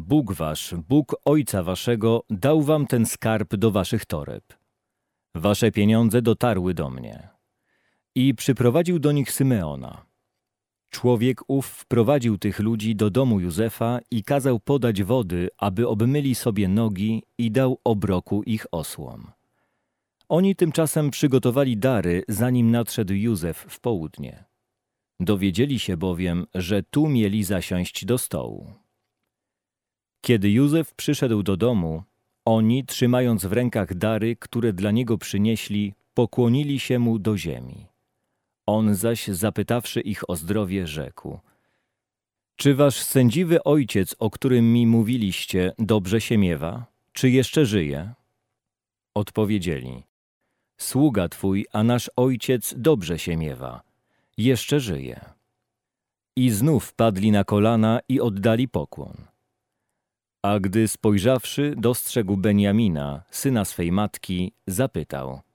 Bóg 0.00 0.32
wasz, 0.32 0.74
Bóg 0.88 1.16
ojca 1.24 1.62
waszego, 1.62 2.22
dał 2.30 2.62
wam 2.62 2.86
ten 2.86 3.06
skarb 3.06 3.56
do 3.56 3.70
waszych 3.70 4.04
toreb. 4.04 4.44
Wasze 5.34 5.70
pieniądze 5.70 6.22
dotarły 6.22 6.74
do 6.74 6.90
mnie. 6.90 7.28
I 8.14 8.34
przyprowadził 8.34 8.98
do 8.98 9.12
nich 9.12 9.32
Symeona. 9.32 10.06
Człowiek 10.90 11.40
ów 11.48 11.66
wprowadził 11.66 12.38
tych 12.38 12.58
ludzi 12.58 12.96
do 12.96 13.10
domu 13.10 13.40
Józefa 13.40 13.98
i 14.10 14.24
kazał 14.24 14.60
podać 14.60 15.02
wody, 15.02 15.48
aby 15.58 15.88
obmyli 15.88 16.34
sobie 16.34 16.68
nogi 16.68 17.22
i 17.38 17.50
dał 17.50 17.78
obroku 17.84 18.42
ich 18.42 18.66
osłom. 18.72 19.30
Oni 20.28 20.56
tymczasem 20.56 21.10
przygotowali 21.10 21.76
dary, 21.76 22.22
zanim 22.28 22.70
nadszedł 22.70 23.14
Józef 23.14 23.66
w 23.68 23.80
południe. 23.80 24.44
Dowiedzieli 25.20 25.78
się 25.78 25.96
bowiem, 25.96 26.46
że 26.54 26.82
tu 26.82 27.08
mieli 27.08 27.44
zasiąść 27.44 28.04
do 28.04 28.18
stołu. 28.18 28.79
Kiedy 30.20 30.50
Józef 30.50 30.94
przyszedł 30.94 31.42
do 31.42 31.56
domu, 31.56 32.02
oni, 32.44 32.84
trzymając 32.84 33.46
w 33.46 33.52
rękach 33.52 33.94
dary, 33.94 34.36
które 34.36 34.72
dla 34.72 34.90
niego 34.90 35.18
przynieśli, 35.18 35.94
pokłonili 36.14 36.80
się 36.80 36.98
mu 36.98 37.18
do 37.18 37.38
ziemi. 37.38 37.86
On 38.66 38.94
zaś, 38.94 39.28
zapytawszy 39.28 40.00
ich 40.00 40.30
o 40.30 40.36
zdrowie, 40.36 40.86
rzekł: 40.86 41.38
Czy 42.56 42.74
wasz 42.74 43.02
sędziwy 43.02 43.62
ojciec, 43.62 44.16
o 44.18 44.30
którym 44.30 44.72
mi 44.72 44.86
mówiliście, 44.86 45.72
dobrze 45.78 46.20
się 46.20 46.38
miewa? 46.38 46.86
Czy 47.12 47.30
jeszcze 47.30 47.66
żyje? 47.66 48.12
Odpowiedzieli: 49.14 50.02
Sługa 50.76 51.28
twój, 51.28 51.66
a 51.72 51.82
nasz 51.82 52.10
ojciec 52.16 52.74
dobrze 52.76 53.18
się 53.18 53.36
miewa, 53.36 53.82
jeszcze 54.38 54.80
żyje. 54.80 55.20
I 56.36 56.50
znów 56.50 56.94
padli 56.94 57.30
na 57.30 57.44
kolana 57.44 58.00
i 58.08 58.20
oddali 58.20 58.68
pokłon. 58.68 59.29
A 60.42 60.60
gdy 60.60 60.88
spojrzawszy, 60.88 61.74
dostrzegł 61.76 62.36
Beniamina, 62.36 63.22
syna 63.30 63.64
swej 63.64 63.92
matki, 63.92 64.52
zapytał– 64.66 65.40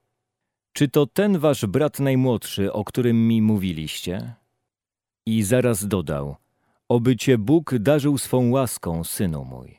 czy 0.78 0.88
to 0.88 1.06
ten 1.06 1.38
wasz 1.40 1.66
brat 1.66 2.00
najmłodszy, 2.00 2.74
o 2.74 2.84
którym 2.84 3.28
mi 3.28 3.42
mówiliście? 3.42 4.34
I 5.26 5.44
zaraz 5.44 5.88
dodał, 5.88 6.36
oby 6.90 7.16
cię 7.16 7.38
Bóg 7.38 7.76
darzył 7.80 8.18
swą 8.18 8.50
łaską, 8.50 9.04
synu 9.04 9.46
mój. 9.46 9.78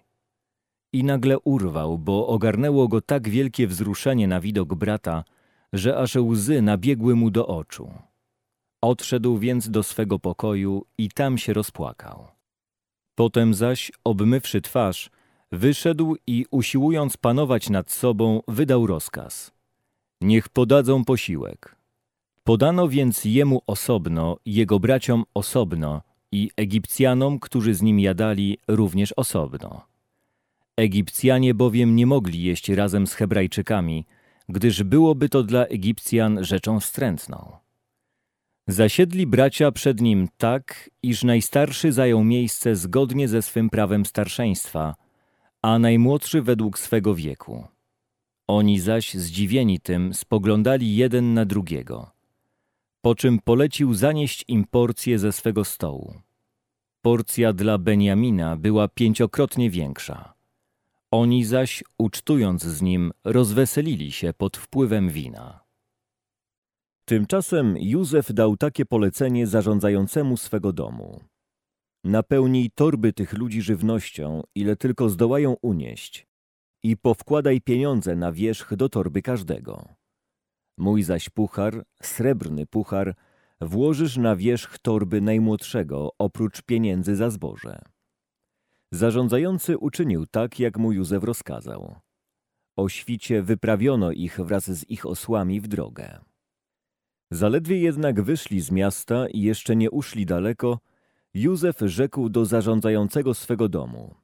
I 0.93 1.05
nagle 1.05 1.39
urwał, 1.39 1.99
bo 1.99 2.27
ogarnęło 2.27 2.89
go 2.89 3.01
tak 3.01 3.29
wielkie 3.29 3.67
wzruszenie 3.67 4.29
na 4.29 4.41
widok 4.41 4.75
brata, 4.75 5.25
że 5.73 5.99
aż 5.99 6.17
łzy 6.17 6.63
nabiegły 6.63 7.15
mu 7.15 7.31
do 7.31 7.47
oczu. 7.47 7.91
Odszedł 8.81 9.39
więc 9.39 9.71
do 9.71 9.83
swego 9.83 10.19
pokoju 10.19 10.85
i 10.99 11.09
tam 11.09 11.39
się 11.39 11.53
rozpłakał. 11.53 12.36
Potem 13.17 13.55
zaś, 13.55 13.93
obmywszy 14.05 14.61
twarz, 14.61 15.11
wyszedł 15.53 16.17
i 16.27 16.47
usiłując 16.51 17.17
panować 17.17 17.71
nad 17.71 17.91
sobą, 17.91 18.43
wydał 18.49 18.87
rozkaz– 18.87 19.51
niech 20.21 20.49
podadzą 20.49 21.05
posiłek. 21.05 21.77
Podano 22.45 22.89
więc 22.89 23.25
jemu 23.25 23.63
osobno, 23.67 24.37
jego 24.47 24.81
braciom 24.81 25.25
osobno 25.35 26.03
i 26.33 26.51
Egipcjanom, 26.57 27.39
którzy 27.41 27.75
z 27.75 27.83
nim 27.83 28.01
jadali, 28.01 28.59
również 28.69 29.13
osobno. 29.13 29.87
Egipcjanie 30.77 31.55
bowiem 31.55 31.97
nie 31.97 32.07
mogli 32.07 32.43
jeść 32.43 32.69
razem 32.69 33.07
z 33.07 33.15
Hebrajczykami, 33.15 34.07
gdyż 34.49 34.83
byłoby 34.83 35.29
to 35.29 35.43
dla 35.43 35.65
Egipcjan 35.65 36.45
rzeczą 36.45 36.81
wstrętną. 36.81 37.57
Zasiedli 38.69 39.27
bracia 39.27 39.73
przed 39.73 40.01
nim 40.01 40.29
tak, 40.37 40.91
iż 41.03 41.25
najstarszy 41.25 41.93
zajął 41.93 42.25
miejsce 42.25 42.77
zgodnie 42.77 43.29
ze 43.29 43.43
swym 43.43 43.71
prawem 43.71 44.07
starszeństwa, 44.07 44.95
a 45.63 45.79
najmłodszy 45.79 46.43
według 46.43 46.79
swego 46.79 47.15
wieku. 47.15 47.65
Oni 48.47 48.81
zaś, 48.81 49.15
zdziwieni 49.15 49.81
tym, 49.81 50.15
spoglądali 50.15 50.97
jeden 50.97 51.35
na 51.35 51.45
drugiego. 51.45 52.11
Po 53.01 53.15
czym 53.15 53.39
polecił 53.39 53.95
zanieść 53.95 54.45
im 54.49 54.65
porcję 54.71 55.19
ze 55.19 55.33
swego 55.33 55.65
stołu. 55.65 56.15
Porcja 57.03 57.53
dla 57.53 57.79
Beniamina 57.79 58.57
była 58.57 58.89
pięciokrotnie 58.89 59.71
większa. 59.71 60.35
Oni 61.11 61.45
zaś, 61.45 61.85
ucztując 61.99 62.63
z 62.63 62.83
nim, 62.83 63.13
rozweselili 63.25 64.13
się 64.13 64.33
pod 64.33 64.57
wpływem 64.57 65.11
wina. 65.11 65.66
Tymczasem 67.09 67.77
Józef 67.79 68.33
dał 68.33 68.57
takie 68.57 68.85
polecenie 68.87 69.47
zarządzającemu 69.47 70.37
swego 70.37 70.73
domu. 70.73 71.21
Napełnij 72.05 72.71
torby 72.71 73.13
tych 73.13 73.33
ludzi 73.33 73.63
żywnością, 73.63 74.43
ile 74.55 74.77
tylko 74.77 75.09
zdołają 75.09 75.57
unieść 75.63 76.27
i 76.83 76.97
powkładaj 76.97 77.61
pieniądze 77.61 78.17
na 78.17 78.33
wierzch 78.33 78.75
do 78.75 78.89
torby 78.89 79.23
każdego. 79.23 79.89
Mój 80.79 81.03
zaś 81.03 81.29
puchar, 81.29 81.85
srebrny 82.03 82.67
puchar, 82.67 83.15
włożysz 83.61 84.17
na 84.17 84.37
wierzch 84.37 84.79
torby 84.79 85.21
najmłodszego, 85.21 86.11
oprócz 86.19 86.63
pieniędzy 86.63 87.17
za 87.17 87.31
zboże. 87.31 87.83
Zarządzający 88.93 89.79
uczynił 89.79 90.27
tak, 90.27 90.61
jak 90.61 90.79
mu 90.79 90.93
Józef 90.93 91.25
rozkazał. 91.25 91.97
O 92.77 92.89
świcie 92.89 93.43
wyprawiono 93.43 94.13
ich 94.13 94.41
wraz 94.41 94.71
z 94.71 94.91
ich 94.91 95.07
osłami 95.07 95.61
w 95.61 95.69
drogę. 95.69 96.21
Zaledwie 97.31 97.79
jednak 97.81 98.23
wyszli 98.23 98.61
z 98.61 98.71
miasta 98.71 99.29
i 99.29 99.41
jeszcze 99.41 99.77
nie 99.77 99.91
uszli 99.91 100.27
daleko, 100.27 100.79
Józef 101.35 101.77
rzekł 101.81 102.29
do 102.29 102.45
zarządzającego 102.45 103.35
swego 103.35 103.69
domu. 103.69 104.15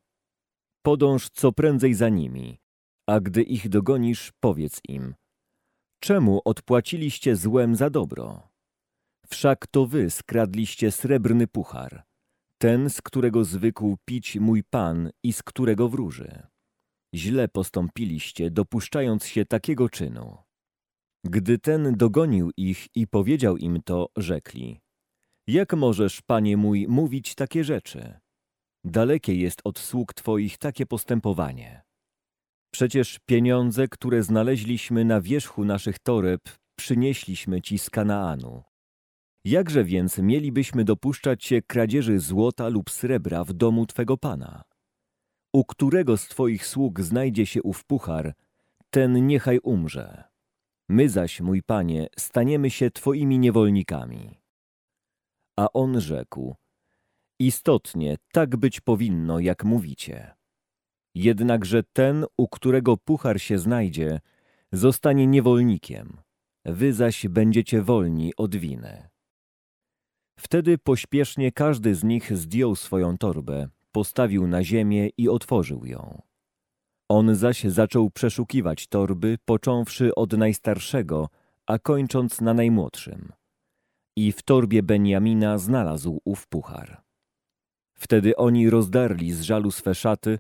Podąż 0.83 1.29
co 1.29 1.53
prędzej 1.53 1.95
za 1.95 2.09
nimi, 2.09 2.59
a 3.07 3.21
gdy 3.21 3.43
ich 3.43 3.69
dogonisz, 3.69 4.33
powiedz 4.41 4.81
im. 4.89 5.15
Czemu 6.01 6.41
odpłaciliście 6.45 7.37
złem 7.37 7.77
za 7.77 7.91
dobro? 7.91 8.49
Wszak 9.27 9.67
to 9.67 9.87
wy 9.87 10.11
skradliście 10.11 10.91
srebrny 10.91 11.47
puchar, 11.47 12.03
ten, 12.59 12.91
z 12.91 13.03
którego 13.03 13.45
zwykł 13.45 13.97
pić 14.05 14.37
mój 14.37 14.65
pan 14.65 15.11
i 15.23 15.33
z 15.33 15.43
którego 15.43 15.89
wróży. 15.89 16.43
Źle 17.15 17.49
postąpiliście, 17.49 18.51
dopuszczając 18.51 19.27
się 19.27 19.45
takiego 19.45 19.89
czynu. 19.89 20.42
Gdy 21.25 21.59
ten 21.59 21.95
dogonił 21.97 22.51
ich 22.57 22.87
i 22.95 23.07
powiedział 23.07 23.57
im 23.57 23.83
to, 23.85 24.09
rzekli. 24.17 24.81
Jak 25.47 25.75
możesz, 25.75 26.23
panie 26.23 26.57
mój, 26.57 26.89
mówić 26.89 27.35
takie 27.35 27.65
rzeczy? 27.65 28.21
Dalekie 28.85 29.35
jest 29.35 29.61
od 29.65 29.79
sług 29.79 30.15
twoich 30.15 30.59
takie 30.59 30.87
postępowanie. 30.87 31.83
Przecież 32.73 33.19
pieniądze, 33.27 33.89
które 33.89 34.23
znaleźliśmy 34.23 35.05
na 35.05 35.21
wierzchu 35.21 35.65
naszych 35.65 35.99
toreb, 35.99 36.41
przynieśliśmy 36.77 37.63
ci 37.63 37.79
z 37.79 37.91
Kanaanu. 37.91 38.63
Jakże 39.45 39.85
więc 39.85 40.19
mielibyśmy 40.19 40.85
dopuszczać 40.85 41.45
się 41.45 41.63
kradzieży 41.63 42.19
złota 42.19 42.69
lub 42.69 42.91
srebra 42.91 43.45
w 43.45 43.53
domu 43.53 43.87
twego 43.87 44.17
pana? 44.17 44.63
U 45.53 45.65
którego 45.65 46.17
z 46.17 46.29
twoich 46.29 46.67
sług 46.67 47.01
znajdzie 47.01 47.47
się 47.47 47.63
ów 47.63 47.85
puchar, 47.85 48.35
ten 48.91 49.27
niechaj 49.27 49.59
umrze. 49.63 50.32
My 50.89 51.09
zaś, 51.09 51.41
mój 51.41 51.63
panie, 51.63 52.07
staniemy 52.19 52.71
się 52.71 52.91
twoimi 52.91 53.39
niewolnikami. 53.39 54.41
A 55.57 55.69
on 55.73 56.01
rzekł, 56.01 56.57
istotnie 57.39 58.17
tak 58.33 58.57
być 58.57 58.81
powinno, 58.81 59.39
jak 59.39 59.65
mówicie. 59.65 60.35
Jednakże 61.15 61.83
ten, 61.93 62.25
u 62.37 62.49
którego 62.49 62.97
puchar 62.97 63.41
się 63.41 63.59
znajdzie, 63.59 64.21
zostanie 64.73 65.27
niewolnikiem, 65.27 66.21
wy 66.65 66.93
zaś 66.93 67.29
będziecie 67.29 67.83
wolni 67.83 68.33
od 68.37 68.57
winy. 68.57 69.09
Wtedy 70.39 70.79
pośpiesznie 70.79 71.53
każdy 71.53 71.95
z 71.95 72.05
nich 72.05 72.37
zdjął 72.37 72.77
swoją 72.77 73.19
torbę, 73.19 73.69
postawił 73.93 74.47
na 74.47 74.65
ziemię 74.65 75.09
i 75.17 75.29
otworzył 75.29 75.87
ją. 75.87 76.23
On 77.15 77.35
zaś 77.35 77.65
zaczął 77.65 78.11
przeszukiwać 78.11 78.87
torby, 78.87 79.39
począwszy 79.45 80.15
od 80.15 80.33
najstarszego, 80.33 81.29
a 81.67 81.79
kończąc 81.79 82.41
na 82.41 82.55
najmłodszym. 82.55 83.33
I 84.17 84.33
w 84.33 84.43
torbie 84.43 84.83
Benjamina 84.83 85.59
znalazł 85.59 86.21
ów 86.25 86.47
puchar. 86.47 87.03
Wtedy 87.95 88.37
oni 88.37 88.71
rozdarli 88.71 89.33
z 89.33 89.43
żalu 89.43 89.71
swe 89.71 89.95
szaty 89.95 90.39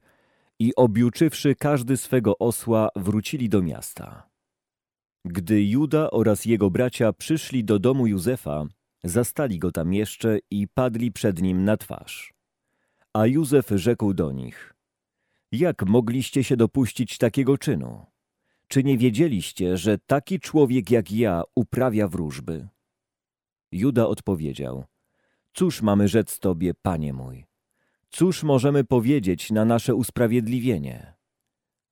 i 0.58 0.74
objuczywszy 0.76 1.54
każdy 1.54 1.96
swego 1.96 2.38
osła, 2.38 2.88
wrócili 2.96 3.48
do 3.48 3.62
miasta. 3.62 4.28
Gdy 5.24 5.64
Juda 5.64 6.10
oraz 6.10 6.44
jego 6.44 6.70
bracia 6.70 7.12
przyszli 7.12 7.64
do 7.64 7.78
domu 7.78 8.06
Józefa, 8.06 8.64
zastali 9.04 9.58
go 9.58 9.72
tam 9.72 9.94
jeszcze 9.94 10.38
i 10.50 10.68
padli 10.68 11.12
przed 11.12 11.42
nim 11.42 11.64
na 11.64 11.76
twarz. 11.76 12.34
A 13.12 13.26
Józef 13.26 13.68
rzekł 13.68 14.14
do 14.14 14.32
nich, 14.32 14.71
jak 15.52 15.86
mogliście 15.86 16.44
się 16.44 16.56
dopuścić 16.56 17.18
takiego 17.18 17.58
czynu? 17.58 18.06
Czy 18.68 18.84
nie 18.84 18.98
wiedzieliście, 18.98 19.76
że 19.76 19.98
taki 19.98 20.40
człowiek 20.40 20.90
jak 20.90 21.12
ja 21.12 21.42
uprawia 21.54 22.08
wróżby? 22.08 22.68
Juda 23.72 24.06
odpowiedział, 24.06 24.84
cóż 25.52 25.82
mamy 25.82 26.08
rzec 26.08 26.38
tobie, 26.38 26.72
panie 26.82 27.12
mój? 27.12 27.46
Cóż 28.10 28.42
możemy 28.42 28.84
powiedzieć 28.84 29.50
na 29.50 29.64
nasze 29.64 29.94
usprawiedliwienie? 29.94 31.14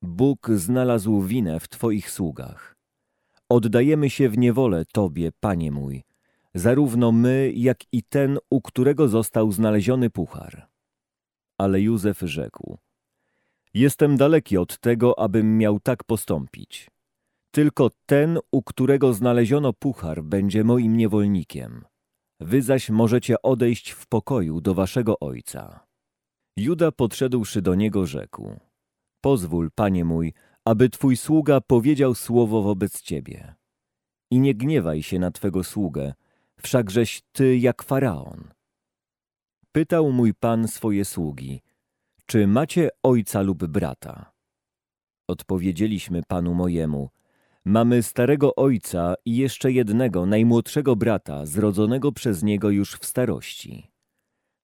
Bóg 0.02 0.50
znalazł 0.54 1.22
winę 1.22 1.60
w 1.60 1.68
twoich 1.68 2.10
sługach. 2.10 2.76
Oddajemy 3.48 4.10
się 4.10 4.28
w 4.28 4.38
niewolę 4.38 4.84
tobie, 4.92 5.30
panie 5.40 5.72
mój, 5.72 6.02
zarówno 6.54 7.12
my, 7.12 7.52
jak 7.54 7.78
i 7.92 8.02
ten, 8.02 8.38
u 8.50 8.60
którego 8.60 9.08
został 9.08 9.52
znaleziony 9.52 10.10
puchar. 10.10 10.68
Ale 11.58 11.80
Józef 11.80 12.20
rzekł, 12.20 12.78
Jestem 13.74 14.16
daleki 14.16 14.58
od 14.58 14.78
tego, 14.78 15.18
abym 15.18 15.58
miał 15.58 15.80
tak 15.80 16.04
postąpić. 16.04 16.90
Tylko 17.50 17.90
ten, 18.06 18.38
u 18.52 18.62
którego 18.62 19.12
znaleziono 19.12 19.72
puchar, 19.72 20.22
będzie 20.22 20.64
moim 20.64 20.96
niewolnikiem. 20.96 21.84
Wy 22.40 22.62
zaś 22.62 22.90
możecie 22.90 23.42
odejść 23.42 23.90
w 23.90 24.06
pokoju 24.06 24.60
do 24.60 24.74
waszego 24.74 25.18
ojca. 25.20 25.86
Juda 26.56 26.92
podszedłszy 26.92 27.62
do 27.62 27.74
niego 27.74 28.06
rzekł. 28.06 28.60
Pozwól, 29.20 29.70
panie 29.74 30.04
mój, 30.04 30.32
aby 30.64 30.88
twój 30.88 31.16
sługa 31.16 31.60
powiedział 31.60 32.14
słowo 32.14 32.62
wobec 32.62 33.02
ciebie. 33.02 33.54
I 34.30 34.40
nie 34.40 34.54
gniewaj 34.54 35.02
się 35.02 35.18
na 35.18 35.30
twego 35.30 35.64
sługę, 35.64 36.14
wszakżeś 36.62 37.22
ty 37.32 37.58
jak 37.58 37.82
faraon. 37.82 38.48
Pytał 39.72 40.12
mój 40.12 40.34
pan 40.34 40.68
swoje 40.68 41.04
sługi, 41.04 41.60
czy 42.30 42.46
macie 42.46 42.88
ojca 43.02 43.42
lub 43.42 43.66
brata? 43.66 44.32
Odpowiedzieliśmy 45.28 46.22
panu 46.28 46.54
mojemu, 46.54 47.10
mamy 47.64 48.02
starego 48.02 48.54
ojca 48.56 49.14
i 49.24 49.36
jeszcze 49.36 49.72
jednego, 49.72 50.26
najmłodszego 50.26 50.96
brata, 50.96 51.46
zrodzonego 51.46 52.12
przez 52.12 52.42
niego 52.42 52.70
już 52.70 52.94
w 52.96 53.06
starości. 53.06 53.90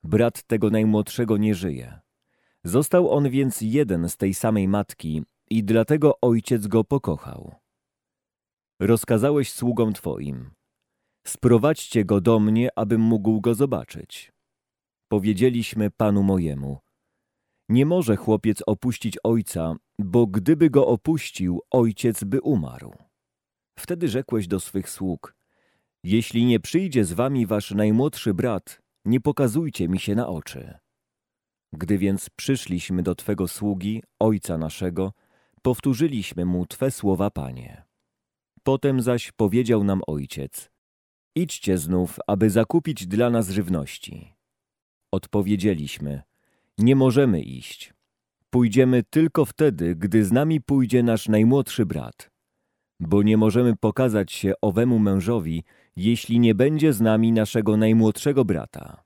Brat 0.04 0.42
tego 0.42 0.70
najmłodszego 0.70 1.36
nie 1.36 1.54
żyje. 1.54 2.00
Został 2.64 3.10
on 3.10 3.30
więc 3.30 3.60
jeden 3.60 4.08
z 4.08 4.16
tej 4.16 4.34
samej 4.34 4.68
matki 4.68 5.22
i 5.50 5.64
dlatego 5.64 6.20
ojciec 6.20 6.66
go 6.66 6.84
pokochał. 6.84 7.54
Rozkazałeś 8.80 9.52
sługom 9.52 9.92
twoim, 9.92 10.50
sprowadźcie 11.26 12.04
go 12.04 12.20
do 12.20 12.40
mnie, 12.40 12.68
abym 12.76 13.00
mógł 13.00 13.40
go 13.40 13.54
zobaczyć. 13.54 14.32
Powiedzieliśmy 15.08 15.90
panu 15.90 16.22
mojemu, 16.22 16.85
nie 17.68 17.86
może 17.86 18.16
chłopiec 18.16 18.62
opuścić 18.66 19.18
ojca, 19.24 19.74
bo 19.98 20.26
gdyby 20.26 20.70
go 20.70 20.86
opuścił, 20.86 21.60
ojciec 21.70 22.24
by 22.24 22.40
umarł. 22.40 22.94
Wtedy 23.78 24.08
rzekłeś 24.08 24.46
do 24.46 24.60
swych 24.60 24.90
sług, 24.90 25.36
jeśli 26.04 26.44
nie 26.44 26.60
przyjdzie 26.60 27.04
z 27.04 27.12
wami 27.12 27.46
wasz 27.46 27.70
najmłodszy 27.70 28.34
brat, 28.34 28.82
nie 29.04 29.20
pokazujcie 29.20 29.88
mi 29.88 29.98
się 29.98 30.14
na 30.14 30.28
oczy. 30.28 30.78
Gdy 31.72 31.98
więc 31.98 32.30
przyszliśmy 32.30 33.02
do 33.02 33.14
Twego 33.14 33.48
sługi, 33.48 34.02
ojca 34.18 34.58
naszego, 34.58 35.12
powtórzyliśmy 35.62 36.44
mu 36.44 36.66
Twe 36.66 36.90
słowa, 36.90 37.30
Panie. 37.30 37.84
Potem 38.62 39.00
zaś 39.00 39.32
powiedział 39.32 39.84
nam 39.84 40.00
ojciec, 40.06 40.70
idźcie 41.36 41.78
znów, 41.78 42.18
aby 42.26 42.50
zakupić 42.50 43.06
dla 43.06 43.30
nas 43.30 43.50
żywności. 43.50 44.34
Odpowiedzieliśmy, 45.12 46.22
nie 46.78 46.96
możemy 46.96 47.42
iść. 47.42 47.94
Pójdziemy 48.50 49.02
tylko 49.10 49.44
wtedy, 49.44 49.96
gdy 49.96 50.24
z 50.24 50.32
nami 50.32 50.60
pójdzie 50.60 51.02
nasz 51.02 51.28
najmłodszy 51.28 51.86
brat. 51.86 52.30
bo 53.00 53.22
nie 53.22 53.36
możemy 53.36 53.76
pokazać 53.76 54.32
się 54.32 54.52
owemu 54.62 54.98
mężowi, 54.98 55.64
jeśli 55.96 56.40
nie 56.40 56.54
będzie 56.54 56.92
z 56.92 57.00
nami 57.00 57.32
naszego 57.32 57.76
najmłodszego 57.76 58.44
brata. 58.44 59.04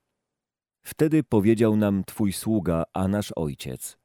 Wtedy 0.83 1.22
powiedział 1.22 1.76
nam 1.76 2.04
twój 2.04 2.33
sługa, 2.33 2.85
a 2.92 3.09
nasz 3.09 3.33
ojciec. 3.37 3.98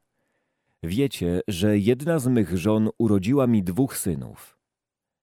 Wiecie, 0.84 1.42
że 1.48 1.78
jedna 1.78 2.20
z 2.20 2.28
mych 2.28 2.58
żon 2.58 2.90
urodziła 2.98 3.48
mi 3.48 3.64
dwóch 3.64 3.98
synów. 3.98 4.58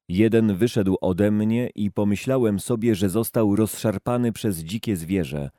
Jeden 0.09 0.57
wyszedł 0.57 0.97
ode 1.01 1.31
mnie 1.31 1.71
i 1.75 1.91
pomyślałem 1.91 2.61
sobie, 2.61 2.95
że 2.95 3.09
został 3.09 3.57
rozszarpany 3.57 4.33
przez 4.33 4.59
dzikie 4.59 4.97
zwierzę 4.97 5.51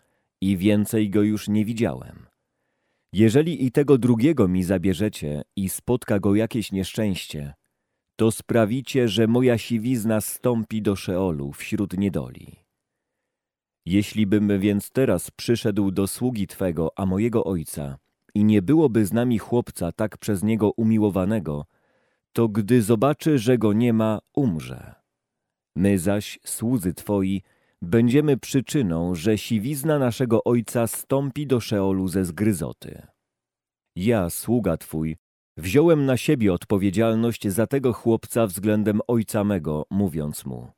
i 0.41 0.57
więcej 0.57 1.09
go 1.09 1.21
już 1.21 1.47
nie 1.47 1.65
widziałem. 1.65 2.32
Jeżeli 3.13 3.65
i 3.65 3.71
tego 3.71 3.97
drugiego 3.97 4.47
mi 4.47 4.63
zabierzecie 4.63 5.41
i 5.56 5.69
spotka 5.69 6.19
go 6.19 6.36
jakieś 6.36 6.71
nieszczęście, 6.71 7.54
to 8.15 8.32
sprawicie, 8.32 9.08
że 9.08 9.28
moja 9.28 9.58
siwizna 9.58 10.21
stąpi 10.21 10.82
do 10.82 10.95
Szeolu 10.95 11.52
wśród 11.52 11.97
niedoli. 11.97 12.56
Jeśli 13.86 14.28
bym 14.28 14.60
więc 14.60 14.91
teraz 14.91 15.32
przyszedł 15.32 15.91
do 15.91 16.08
sługi 16.08 16.47
Twego, 16.47 16.91
a 16.95 17.06
mojego 17.06 17.43
ojca, 17.43 17.97
i 18.36 18.43
nie 18.43 18.62
byłoby 18.62 19.06
z 19.06 19.13
nami 19.13 19.39
chłopca 19.39 19.91
tak 19.91 20.17
przez 20.17 20.43
niego 20.43 20.71
umiłowanego, 20.71 21.65
to 22.32 22.47
gdy 22.47 22.82
zobaczy, 22.82 23.38
że 23.39 23.58
go 23.58 23.73
nie 23.73 23.93
ma, 23.93 24.19
umrze. 24.36 24.95
My 25.76 25.99
zaś, 25.99 26.39
słudzy 26.45 26.93
Twoi, 26.93 27.41
będziemy 27.83 28.37
przyczyną, 28.37 29.15
że 29.15 29.37
siwizna 29.37 29.99
naszego 29.99 30.43
ojca 30.43 30.87
stąpi 30.87 31.47
do 31.47 31.59
Szeolu 31.59 32.07
ze 32.07 32.25
zgryzoty. 32.25 33.07
Ja, 33.95 34.29
sługa 34.29 34.77
Twój, 34.77 35.15
wziąłem 35.57 36.05
na 36.05 36.17
siebie 36.17 36.53
odpowiedzialność 36.53 37.47
za 37.47 37.67
tego 37.67 37.93
chłopca 37.93 38.47
względem 38.47 39.01
ojca 39.07 39.43
mego, 39.43 39.85
mówiąc 39.89 40.45
mu, 40.45 40.71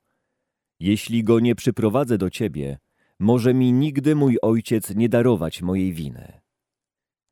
jeśli 0.80 1.24
go 1.24 1.40
nie 1.40 1.56
przyprowadzę 1.56 2.18
do 2.18 2.30
Ciebie, 2.30 2.78
może 3.20 3.54
mi 3.54 3.74
nigdy 3.74 4.16
mój 4.16 4.38
ojciec 4.42 4.96
nie 4.96 5.10
darować 5.10 5.62
mojej 5.62 5.94
winy. 5.94 6.42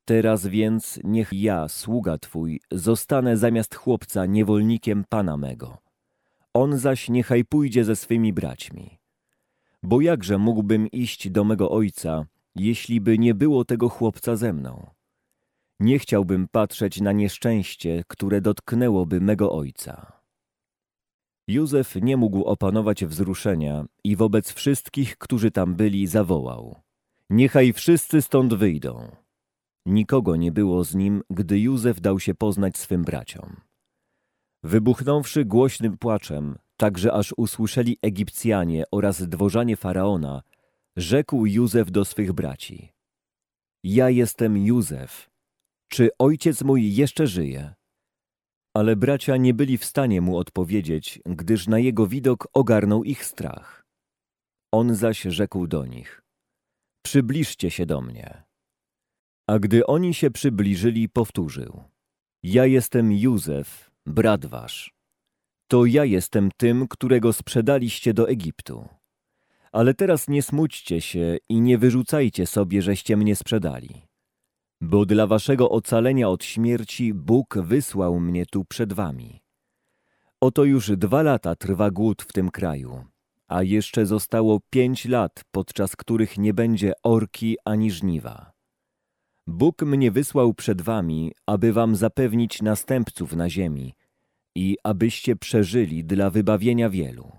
Teraz 0.06 0.48
więc 0.48 1.00
niech 1.04 1.34
ja, 1.34 1.68
sługa 1.68 2.18
Twój, 2.18 2.62
zostanę 2.72 3.38
zamiast 3.38 3.76
chłopca 3.76 4.26
niewolnikiem 4.26 5.04
Pana 5.10 5.38
mego. 5.38 5.78
On 6.54 6.78
zaś 6.78 7.10
niechaj 7.10 7.46
pójdzie 7.46 7.84
ze 7.84 7.96
swymi 7.96 8.34
braćmi. 8.34 9.03
Bo 9.84 10.02
jakże 10.02 10.38
mógłbym 10.38 10.88
iść 10.88 11.30
do 11.30 11.44
mego 11.44 11.72
ojca, 11.72 12.26
jeśli 12.56 13.02
by 13.02 13.18
nie 13.18 13.34
było 13.34 13.66
tego 13.66 13.90
chłopca 13.90 14.36
ze 14.36 14.54
mną? 14.54 14.90
Nie 15.80 16.00
chciałbym 16.00 16.48
patrzeć 16.48 17.02
na 17.02 17.12
nieszczęście, 17.12 18.04
które 18.08 18.42
dotknęłoby 18.42 19.22
mego 19.22 19.52
ojca. 19.52 20.24
Józef 21.48 21.96
nie 21.96 22.18
mógł 22.18 22.44
opanować 22.44 23.06
wzruszenia 23.06 23.86
i 24.04 24.16
wobec 24.16 24.52
wszystkich, 24.52 25.18
którzy 25.18 25.52
tam 25.52 25.76
byli, 25.76 26.08
zawołał. 26.08 26.76
Niechaj 27.30 27.74
wszyscy 27.74 28.22
stąd 28.22 28.54
wyjdą. 28.54 29.16
Nikogo 29.86 30.36
nie 30.36 30.52
było 30.52 30.84
z 30.84 30.96
nim, 30.96 31.22
gdy 31.30 31.60
Józef 31.60 32.02
dał 32.02 32.20
się 32.20 32.36
poznać 32.36 32.78
swym 32.78 33.04
braciom. 33.04 33.56
Wybuchnąwszy 34.64 35.46
głośnym 35.46 35.98
płaczem, 35.98 36.58
tak 36.78 36.98
że 36.98 37.14
aż 37.14 37.34
usłyszeli 37.38 37.98
Egipcjanie 38.02 38.84
oraz 38.92 39.30
dworzanie 39.30 39.78
Faraona, 39.78 40.42
rzekł 40.96 41.46
Józef 41.46 41.92
do 41.92 42.06
swych 42.06 42.34
braci. 42.34 42.90
Ja 43.84 44.10
jestem 44.10 44.58
Józef. 44.58 45.30
Czy 45.88 46.10
ojciec 46.20 46.62
mój 46.62 46.96
jeszcze 46.96 47.28
żyje? 47.28 47.74
Ale 48.76 48.96
bracia 48.96 49.38
nie 49.38 49.54
byli 49.54 49.78
w 49.78 49.86
stanie 49.86 50.22
mu 50.22 50.38
odpowiedzieć, 50.38 51.20
gdyż 51.26 51.68
na 51.68 51.80
jego 51.80 52.08
widok 52.08 52.48
ogarnął 52.54 53.04
ich 53.04 53.26
strach. 53.26 53.86
On 54.72 54.96
zaś 54.96 55.22
rzekł 55.22 55.68
do 55.68 55.86
nich, 55.86 56.22
przybliżcie 57.06 57.72
się 57.72 57.86
do 57.86 58.02
mnie. 58.02 58.44
A 59.50 59.60
gdy 59.60 59.86
oni 59.86 60.14
się 60.14 60.32
przybliżyli, 60.32 61.10
powtórzył, 61.10 61.84
ja 62.44 62.66
jestem 62.66 63.12
Józef, 63.12 63.92
brat 64.06 64.46
wasz. 64.46 64.94
To 65.68 65.86
ja 65.86 66.06
jestem 66.06 66.50
tym, 66.58 66.88
którego 66.88 67.34
sprzedaliście 67.34 68.14
do 68.14 68.30
Egiptu. 68.30 68.88
Ale 69.72 69.94
teraz 69.94 70.28
nie 70.28 70.44
smućcie 70.44 71.02
się 71.02 71.38
i 71.50 71.62
nie 71.62 71.78
wyrzucajcie 71.78 72.48
sobie, 72.48 72.82
żeście 72.82 73.18
mnie 73.18 73.36
sprzedali 73.36 74.14
bo 74.84 75.06
dla 75.06 75.28
waszego 75.28 75.70
ocalenia 75.70 76.30
od 76.30 76.44
śmierci 76.44 77.14
Bóg 77.14 77.58
wysłał 77.58 78.20
mnie 78.20 78.46
tu 78.46 78.66
przed 78.66 78.94
wami. 78.94 79.42
Oto 80.42 80.64
już 80.64 80.92
dwa 80.92 81.22
lata 81.22 81.56
trwa 81.56 81.92
głód 81.92 82.22
w 82.22 82.34
tym 82.34 82.52
kraju, 82.52 83.06
a 83.48 83.64
jeszcze 83.64 84.06
zostało 84.06 84.60
pięć 84.70 85.06
lat, 85.06 85.42
podczas 85.52 85.96
których 85.96 86.38
nie 86.38 86.54
będzie 86.54 86.94
orki 87.04 87.58
ani 87.66 87.92
żniwa. 87.92 88.52
Bóg 89.48 89.82
mnie 89.82 90.12
wysłał 90.12 90.54
przed 90.54 90.82
wami, 90.82 91.32
aby 91.48 91.74
wam 91.74 91.96
zapewnić 91.96 92.62
następców 92.62 93.36
na 93.36 93.50
ziemi 93.50 93.94
i 94.56 94.78
abyście 94.84 95.36
przeżyli 95.36 96.04
dla 96.04 96.30
wybawienia 96.30 96.90
wielu. 96.90 97.32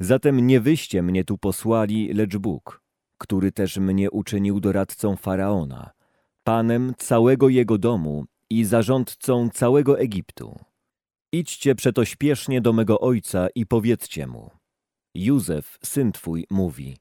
Zatem 0.00 0.46
nie 0.46 0.60
wyście 0.60 1.02
mnie 1.02 1.24
tu 1.24 1.38
posłali, 1.38 2.12
lecz 2.12 2.36
Bóg, 2.36 2.82
który 3.18 3.52
też 3.52 3.76
mnie 3.76 4.10
uczynił 4.10 4.60
doradcą 4.60 5.16
Faraona– 5.16 5.90
panem 6.44 6.94
całego 6.98 7.48
jego 7.48 7.78
domu 7.78 8.24
i 8.50 8.64
zarządcą 8.64 9.48
całego 9.50 9.98
Egiptu. 9.98 10.58
Idźcie 11.32 11.74
przeto 11.74 12.04
śpiesznie 12.04 12.60
do 12.60 12.72
mego 12.72 13.00
ojca 13.00 13.48
i 13.54 13.66
powiedzcie 13.66 14.26
mu. 14.26 14.50
Józef, 15.14 15.78
syn 15.84 16.12
twój, 16.12 16.46
mówi. 16.50 16.96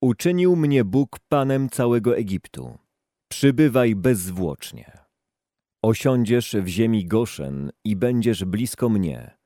Uczynił 0.00 0.56
mnie 0.56 0.84
Bóg 0.84 1.18
panem 1.28 1.68
całego 1.68 2.16
Egiptu. 2.16 2.78
Przybywaj 3.28 3.94
bezzwłocznie. 3.94 4.98
Osiądziesz 5.82 6.56
w 6.62 6.66
ziemi 6.66 7.06
Goszen 7.06 7.70
i 7.84 7.96
będziesz 7.96 8.44
blisko 8.44 8.88
mnie. 8.88 9.36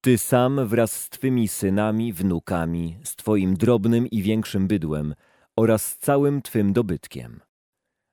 Ty 0.00 0.18
sam 0.18 0.66
wraz 0.66 0.92
z 0.92 1.08
twymi 1.08 1.48
synami, 1.48 2.12
wnukami, 2.12 2.98
z 3.04 3.16
twoim 3.16 3.54
drobnym 3.54 4.06
i 4.06 4.22
większym 4.22 4.68
bydłem 4.68 5.14
oraz 5.56 5.86
z 5.86 5.98
całym 5.98 6.42
twym 6.42 6.72
dobytkiem. 6.72 7.40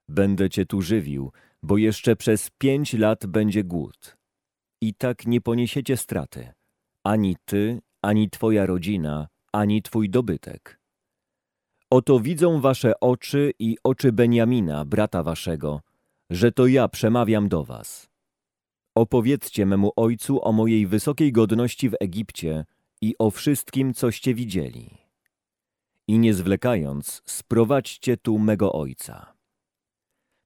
Będę 0.09 0.49
cię 0.49 0.65
tu 0.65 0.81
żywił, 0.81 1.31
bo 1.63 1.77
jeszcze 1.77 2.15
przez 2.15 2.49
pięć 2.57 2.93
lat 2.93 3.25
będzie 3.25 3.63
głód. 3.63 4.17
I 4.81 4.93
tak 4.93 5.27
nie 5.27 5.41
poniesiecie 5.41 5.97
straty, 5.97 6.53
ani 7.03 7.35
ty, 7.45 7.81
ani 8.01 8.29
twoja 8.29 8.65
rodzina, 8.65 9.27
ani 9.53 9.81
twój 9.81 10.09
dobytek. 10.09 10.79
Oto 11.89 12.19
widzą 12.19 12.61
wasze 12.61 12.99
oczy 12.99 13.51
i 13.59 13.77
oczy 13.83 14.11
Beniamina, 14.11 14.85
brata 14.85 15.23
waszego, 15.23 15.81
że 16.29 16.51
to 16.51 16.67
ja 16.67 16.87
przemawiam 16.87 17.49
do 17.49 17.63
was. 17.63 18.09
Opowiedzcie 18.95 19.65
memu 19.65 19.91
ojcu 19.95 20.45
o 20.45 20.51
mojej 20.51 20.87
wysokiej 20.87 21.31
godności 21.31 21.89
w 21.89 21.95
Egipcie 21.99 22.65
i 23.01 23.15
o 23.19 23.31
wszystkim, 23.31 23.93
coście 23.93 24.33
widzieli. 24.33 24.97
I 26.07 26.19
nie 26.19 26.33
zwlekając, 26.33 27.21
sprowadźcie 27.25 28.17
tu 28.17 28.39
mego 28.39 28.73
ojca. 28.73 29.33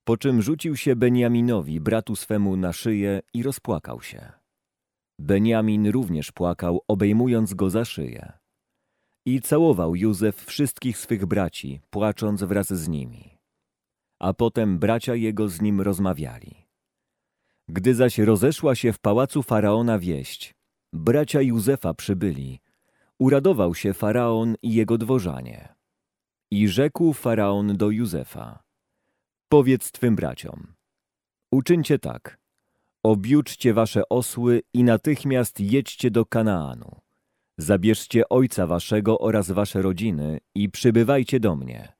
Po 0.04 0.18
czym 0.18 0.42
rzucił 0.42 0.78
się 0.78 0.96
Beniaminowi, 0.96 1.80
bratu 1.80 2.16
swemu, 2.16 2.58
na 2.58 2.74
szyję 2.74 3.22
i 3.34 3.44
rozpłakał 3.44 4.02
się. 4.02 4.32
Beniamin 5.20 5.88
również 5.88 6.32
płakał, 6.32 6.82
obejmując 6.88 7.54
go 7.54 7.70
za 7.70 7.86
szyję. 7.86 8.34
I 9.26 9.42
całował 9.42 9.96
Józef 9.96 10.46
wszystkich 10.46 10.98
swych 10.98 11.26
braci, 11.26 11.82
płacząc 11.90 12.44
wraz 12.44 12.68
z 12.68 12.88
nimi. 12.88 13.39
A 14.20 14.34
potem 14.34 14.80
bracia 14.80 15.16
jego 15.16 15.48
z 15.48 15.62
nim 15.62 15.82
rozmawiali. 15.82 16.68
Gdy 17.68 17.96
zaś 17.96 18.18
rozeszła 18.18 18.76
się 18.76 18.94
w 18.94 19.00
pałacu 19.00 19.44
Faraona 19.44 20.00
wieść, 20.00 20.56
bracia 20.94 21.42
Józefa 21.42 21.94
przybyli, 21.94 22.60
uradował 23.20 23.76
się 23.76 23.94
Faraon 23.94 24.56
i 24.62 24.74
jego 24.74 24.98
dworzanie. 24.98 25.76
I 26.52 26.68
rzekł 26.68 27.14
Faraon 27.14 27.78
do 27.78 27.90
Józefa– 27.90 28.60
Powiedz 29.50 29.92
twym 29.92 30.16
braciom. 30.16 30.74
Uczyńcie 31.52 32.00
tak. 32.00 32.40
Objuczcie 33.04 33.74
wasze 33.74 34.10
osły 34.10 34.62
i 34.74 34.84
natychmiast 34.84 35.60
jedźcie 35.60 36.12
do 36.12 36.26
Kanaanu. 36.26 37.00
Zabierzcie 37.58 38.30
ojca 38.30 38.68
waszego 38.68 39.20
oraz 39.20 39.52
wasze 39.52 39.82
rodziny 39.82 40.40
i 40.56 40.70
przybywajcie 40.70 41.40
do 41.40 41.56
mnie. 41.56 41.94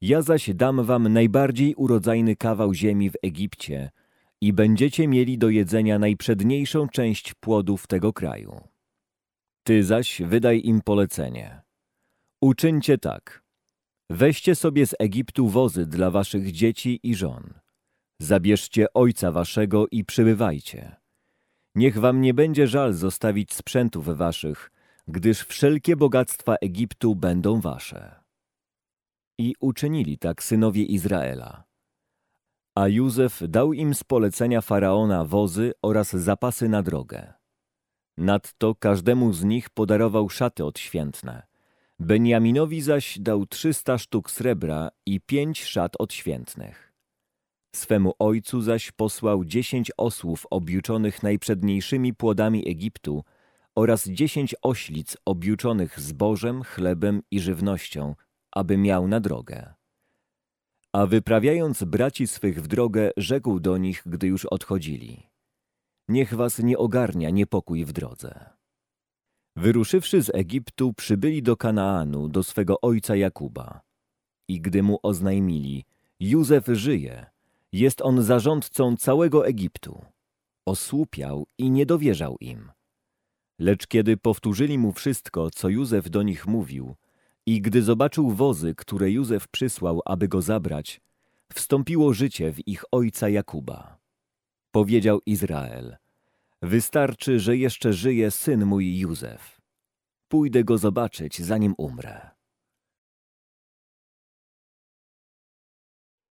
Ja 0.00 0.22
zaś 0.22 0.50
dam 0.54 0.84
wam 0.84 1.08
najbardziej 1.12 1.74
urodzajny 1.74 2.36
kawał 2.36 2.74
ziemi 2.74 3.10
w 3.10 3.16
Egipcie 3.22 3.90
i 4.40 4.52
będziecie 4.52 5.08
mieli 5.08 5.38
do 5.38 5.48
jedzenia 5.48 5.98
najprzedniejszą 5.98 6.88
część 6.88 7.34
płodów 7.34 7.86
tego 7.86 8.12
kraju. 8.12 8.60
Ty 9.62 9.84
zaś 9.84 10.22
wydaj 10.22 10.60
im 10.64 10.80
polecenie. 10.80 11.60
Uczyńcie 12.40 12.98
tak. 12.98 13.44
Weźcie 14.10 14.54
sobie 14.54 14.86
z 14.86 14.94
Egiptu 14.98 15.48
wozy 15.48 15.86
dla 15.86 16.10
waszych 16.10 16.52
dzieci 16.52 17.00
i 17.02 17.14
żon. 17.14 17.54
Zabierzcie 18.20 18.92
ojca 18.94 19.32
waszego 19.32 19.86
i 19.90 20.04
przybywajcie. 20.04 20.96
Niech 21.74 21.98
wam 21.98 22.20
nie 22.20 22.34
będzie 22.34 22.66
żal 22.66 22.92
zostawić 22.92 23.54
sprzętów 23.54 24.06
waszych, 24.06 24.70
gdyż 25.08 25.40
wszelkie 25.40 25.96
bogactwa 25.96 26.54
Egiptu 26.54 27.16
będą 27.16 27.60
wasze. 27.60 28.19
I 29.40 29.54
uczynili 29.60 30.18
tak 30.18 30.42
synowie 30.42 30.84
Izraela. 30.84 31.64
A 32.74 32.88
Józef 32.88 33.42
dał 33.48 33.72
im 33.72 33.94
z 33.94 34.04
polecenia 34.04 34.60
faraona 34.60 35.24
wozy 35.24 35.72
oraz 35.82 36.12
zapasy 36.12 36.68
na 36.68 36.82
drogę. 36.82 37.32
Nadto 38.16 38.74
każdemu 38.74 39.32
z 39.32 39.44
nich 39.44 39.70
podarował 39.70 40.28
szaty 40.28 40.64
odświętne. 40.64 41.42
Benjaminowi 41.98 42.80
zaś 42.80 43.18
dał 43.18 43.46
trzysta 43.46 43.98
sztuk 43.98 44.30
srebra 44.30 44.90
i 45.06 45.20
pięć 45.20 45.64
szat 45.64 45.96
odświętnych. 45.98 46.92
Swemu 47.76 48.12
ojcu 48.18 48.60
zaś 48.60 48.92
posłał 48.92 49.44
dziesięć 49.44 49.92
osłów 49.96 50.46
objuczonych 50.50 51.22
najprzedniejszymi 51.22 52.14
płodami 52.14 52.68
Egiptu 52.68 53.24
oraz 53.74 54.08
dziesięć 54.08 54.54
oślic 54.62 55.16
objuczonych 55.24 56.00
zbożem, 56.00 56.62
chlebem 56.62 57.22
i 57.30 57.40
żywnością, 57.40 58.14
aby 58.52 58.76
miał 58.78 59.08
na 59.08 59.20
drogę. 59.20 59.74
A 60.92 61.06
wyprawiając 61.06 61.84
braci 61.84 62.26
swych 62.26 62.62
w 62.62 62.66
drogę, 62.66 63.10
rzekł 63.16 63.60
do 63.60 63.76
nich, 63.76 64.02
gdy 64.06 64.26
już 64.26 64.46
odchodzili. 64.46 65.30
Niech 66.08 66.34
was 66.34 66.58
nie 66.58 66.78
ogarnia 66.78 67.30
niepokój 67.30 67.84
w 67.84 67.92
drodze. 67.92 68.50
Wyruszywszy 69.56 70.22
z 70.22 70.34
Egiptu, 70.34 70.92
przybyli 70.92 71.42
do 71.42 71.56
Kanaanu, 71.56 72.28
do 72.28 72.42
swego 72.42 72.80
ojca 72.80 73.16
Jakuba. 73.16 73.80
I 74.48 74.60
gdy 74.60 74.82
mu 74.82 74.98
oznajmili, 75.02 75.84
Józef 76.20 76.66
żyje, 76.66 77.26
jest 77.72 78.02
on 78.02 78.22
zarządcą 78.22 78.96
całego 78.96 79.46
Egiptu. 79.46 80.04
Osłupiał 80.66 81.46
i 81.58 81.70
nie 81.70 81.86
dowierzał 81.86 82.36
im. 82.40 82.70
Lecz 83.58 83.86
kiedy 83.86 84.16
powtórzyli 84.16 84.78
mu 84.78 84.92
wszystko, 84.92 85.50
co 85.50 85.68
Józef 85.68 86.10
do 86.10 86.22
nich 86.22 86.46
mówił, 86.46 86.96
i 87.50 87.60
gdy 87.60 87.82
zobaczył 87.82 88.30
wozy, 88.30 88.74
które 88.74 89.10
Józef 89.10 89.48
przysłał, 89.48 90.00
aby 90.04 90.28
go 90.28 90.42
zabrać, 90.42 91.00
wstąpiło 91.52 92.12
życie 92.14 92.52
w 92.52 92.68
ich 92.68 92.84
ojca 92.92 93.28
Jakuba. 93.28 93.98
Powiedział 94.70 95.20
Izrael, 95.26 95.96
wystarczy, 96.62 97.40
że 97.40 97.56
jeszcze 97.56 97.92
żyje 97.92 98.30
syn 98.30 98.66
mój 98.66 98.98
Józef. 98.98 99.60
Pójdę 100.28 100.64
go 100.64 100.78
zobaczyć, 100.78 101.42
zanim 101.42 101.74
umrę. 101.78 102.30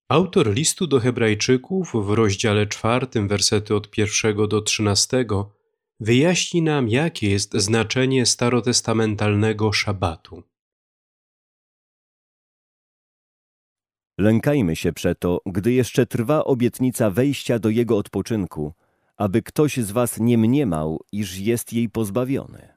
Autor 0.09 0.53
listu 0.53 0.87
do 0.87 0.99
Hebrajczyków 0.99 1.91
w 1.93 2.09
rozdziale 2.09 2.67
czwartym, 2.67 3.27
wersety 3.27 3.75
od 3.75 3.89
pierwszego 3.89 4.47
do 4.47 4.61
trzynastego, 4.61 5.51
wyjaśni 5.99 6.61
nam, 6.61 6.89
jakie 6.89 7.29
jest 7.29 7.53
znaczenie 7.53 8.25
starotestamentalnego 8.25 9.73
szabatu. 9.73 10.48
Lękajmy 14.19 14.75
się 14.75 14.93
przeto, 14.93 15.41
gdy 15.45 15.71
jeszcze 15.71 16.05
trwa 16.05 16.43
obietnica 16.43 17.09
wejścia 17.09 17.59
do 17.59 17.69
jego 17.69 17.97
odpoczynku, 17.97 18.73
aby 19.17 19.41
ktoś 19.41 19.77
z 19.77 19.91
was 19.91 20.19
nie 20.19 20.37
mniemał, 20.37 20.99
iż 21.11 21.37
jest 21.37 21.73
jej 21.73 21.89
pozbawiony. 21.89 22.67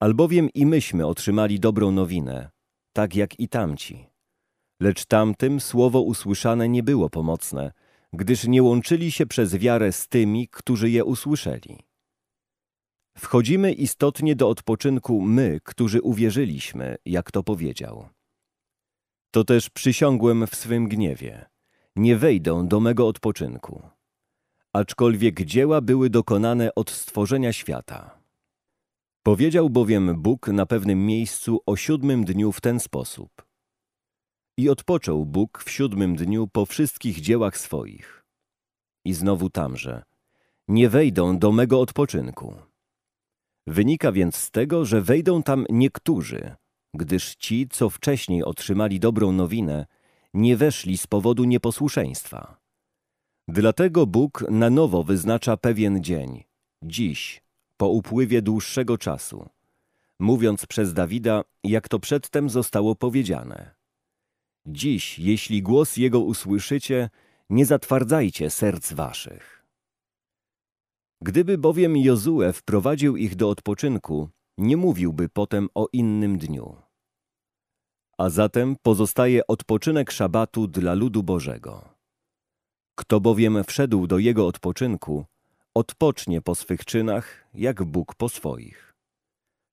Albowiem 0.00 0.48
i 0.54 0.66
myśmy 0.66 1.06
otrzymali 1.06 1.60
dobrą 1.60 1.90
nowinę, 1.90 2.50
tak 2.92 3.14
jak 3.16 3.40
i 3.40 3.48
tamci. 3.48 4.06
Lecz 4.80 5.04
tamtym 5.04 5.60
słowo 5.60 6.00
usłyszane 6.00 6.68
nie 6.68 6.82
było 6.82 7.10
pomocne, 7.10 7.72
gdyż 8.12 8.46
nie 8.46 8.62
łączyli 8.62 9.12
się 9.12 9.26
przez 9.26 9.56
wiarę 9.56 9.92
z 9.92 10.08
tymi, 10.08 10.48
którzy 10.48 10.90
je 10.90 11.04
usłyszeli. 11.04 11.78
Wchodzimy 13.18 13.72
istotnie 13.72 14.36
do 14.36 14.48
odpoczynku 14.48 15.20
my, 15.20 15.60
którzy 15.64 16.02
uwierzyliśmy, 16.02 16.96
jak 17.04 17.30
to 17.30 17.42
powiedział. 17.42 18.15
To 19.30 19.44
też 19.44 19.70
przysiągłem 19.70 20.46
w 20.46 20.54
swym 20.54 20.88
gniewie. 20.88 21.46
Nie 21.96 22.16
wejdą 22.16 22.68
do 22.68 22.80
mego 22.80 23.08
odpoczynku. 23.08 23.82
Aczkolwiek 24.72 25.42
dzieła 25.42 25.80
były 25.80 26.10
dokonane 26.10 26.74
od 26.74 26.90
stworzenia 26.90 27.52
świata. 27.52 28.18
Powiedział 29.22 29.70
bowiem 29.70 30.22
Bóg 30.22 30.48
na 30.48 30.66
pewnym 30.66 31.06
miejscu 31.06 31.60
o 31.66 31.76
siódmym 31.76 32.24
dniu 32.24 32.52
w 32.52 32.60
ten 32.60 32.80
sposób. 32.80 33.46
I 34.58 34.68
odpoczął 34.68 35.26
Bóg 35.26 35.62
w 35.64 35.70
siódmym 35.70 36.16
dniu 36.16 36.48
po 36.48 36.66
wszystkich 36.66 37.20
dziełach 37.20 37.58
swoich. 37.58 38.24
I 39.04 39.14
znowu 39.14 39.50
tamże. 39.50 40.02
Nie 40.68 40.88
wejdą 40.88 41.38
do 41.38 41.52
mego 41.52 41.80
odpoczynku. 41.80 42.54
Wynika 43.66 44.12
więc 44.12 44.36
z 44.36 44.50
tego, 44.50 44.84
że 44.84 45.00
wejdą 45.00 45.42
tam 45.42 45.66
niektórzy, 45.70 46.56
gdyż 46.96 47.34
ci, 47.34 47.68
co 47.68 47.90
wcześniej 47.90 48.44
otrzymali 48.44 49.00
dobrą 49.00 49.32
nowinę, 49.32 49.86
nie 50.34 50.56
weszli 50.56 50.98
z 50.98 51.06
powodu 51.06 51.44
nieposłuszeństwa. 51.44 52.56
Dlatego 53.48 54.06
Bóg 54.06 54.44
na 54.50 54.70
nowo 54.70 55.04
wyznacza 55.04 55.56
pewien 55.56 56.04
dzień, 56.04 56.44
dziś, 56.82 57.42
po 57.76 57.88
upływie 57.88 58.42
dłuższego 58.42 58.98
czasu, 58.98 59.48
mówiąc 60.18 60.66
przez 60.66 60.94
Dawida, 60.94 61.42
jak 61.64 61.88
to 61.88 61.98
przedtem 61.98 62.50
zostało 62.50 62.94
powiedziane. 62.94 63.74
Dziś, 64.66 65.18
jeśli 65.18 65.62
głos 65.62 65.96
Jego 65.96 66.20
usłyszycie, 66.20 67.10
nie 67.50 67.66
zatwardzajcie 67.66 68.50
serc 68.50 68.92
waszych. 68.92 69.64
Gdyby 71.22 71.58
bowiem 71.58 71.96
Jozue 71.96 72.52
wprowadził 72.52 73.16
ich 73.16 73.34
do 73.34 73.50
odpoczynku, 73.50 74.28
nie 74.58 74.76
mówiłby 74.76 75.28
potem 75.28 75.68
o 75.74 75.88
innym 75.92 76.38
dniu. 76.38 76.85
A 78.18 78.30
zatem 78.30 78.76
pozostaje 78.82 79.46
odpoczynek 79.46 80.10
szabatu 80.10 80.66
dla 80.66 80.94
ludu 80.94 81.22
Bożego. 81.22 81.88
Kto 82.94 83.20
bowiem 83.20 83.64
wszedł 83.64 84.06
do 84.06 84.18
jego 84.18 84.46
odpoczynku, 84.46 85.24
odpocznie 85.74 86.42
po 86.42 86.54
swych 86.54 86.84
czynach, 86.84 87.44
jak 87.54 87.84
Bóg 87.84 88.14
po 88.14 88.28
swoich. 88.28 88.94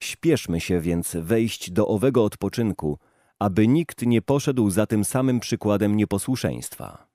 Śpieszmy 0.03 0.59
się 0.59 0.79
więc 0.79 1.15
wejść 1.15 1.71
do 1.71 1.87
owego 1.87 2.23
odpoczynku, 2.23 2.99
aby 3.39 3.67
nikt 3.67 4.01
nie 4.01 4.21
poszedł 4.21 4.69
za 4.69 4.85
tym 4.85 5.05
samym 5.05 5.39
przykładem 5.39 5.95
nieposłuszeństwa. 5.95 7.07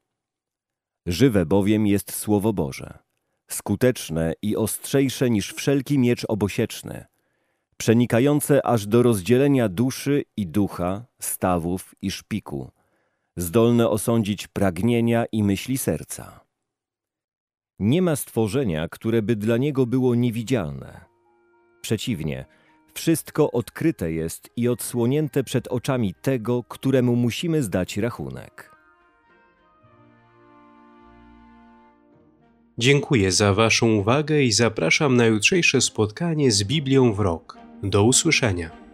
Żywe 1.06 1.46
bowiem 1.46 1.86
jest 1.86 2.14
Słowo 2.14 2.52
Boże, 2.52 2.98
skuteczne 3.50 4.32
i 4.42 4.56
ostrzejsze 4.56 5.30
niż 5.30 5.52
wszelki 5.52 5.98
miecz 5.98 6.24
obosieczny, 6.28 7.04
przenikające 7.78 8.66
aż 8.66 8.86
do 8.86 9.02
rozdzielenia 9.02 9.68
duszy 9.68 10.24
i 10.36 10.46
ducha, 10.46 11.04
stawów 11.20 11.94
i 12.02 12.10
szpiku, 12.10 12.70
zdolne 13.36 13.88
osądzić 13.88 14.46
pragnienia 14.46 15.24
i 15.32 15.42
myśli 15.42 15.78
serca. 15.78 16.40
Nie 17.78 18.02
ma 18.02 18.16
stworzenia, 18.16 18.88
które 18.88 19.22
by 19.22 19.36
dla 19.36 19.56
niego 19.56 19.86
było 19.86 20.14
niewidzialne. 20.14 21.00
Przeciwnie, 21.80 22.44
wszystko 22.94 23.50
odkryte 23.50 24.12
jest 24.12 24.50
i 24.56 24.68
odsłonięte 24.68 25.44
przed 25.44 25.68
oczami 25.68 26.14
tego, 26.22 26.64
któremu 26.68 27.16
musimy 27.16 27.62
zdać 27.62 27.96
rachunek. 27.96 28.76
Dziękuję 32.78 33.32
za 33.32 33.54
Waszą 33.54 33.94
uwagę 33.94 34.42
i 34.42 34.52
zapraszam 34.52 35.16
na 35.16 35.26
jutrzejsze 35.26 35.80
spotkanie 35.80 36.52
z 36.52 36.64
Biblią 36.64 37.12
w 37.12 37.20
rok. 37.20 37.67
Do 37.82 38.04
usłyszenia. 38.04 38.87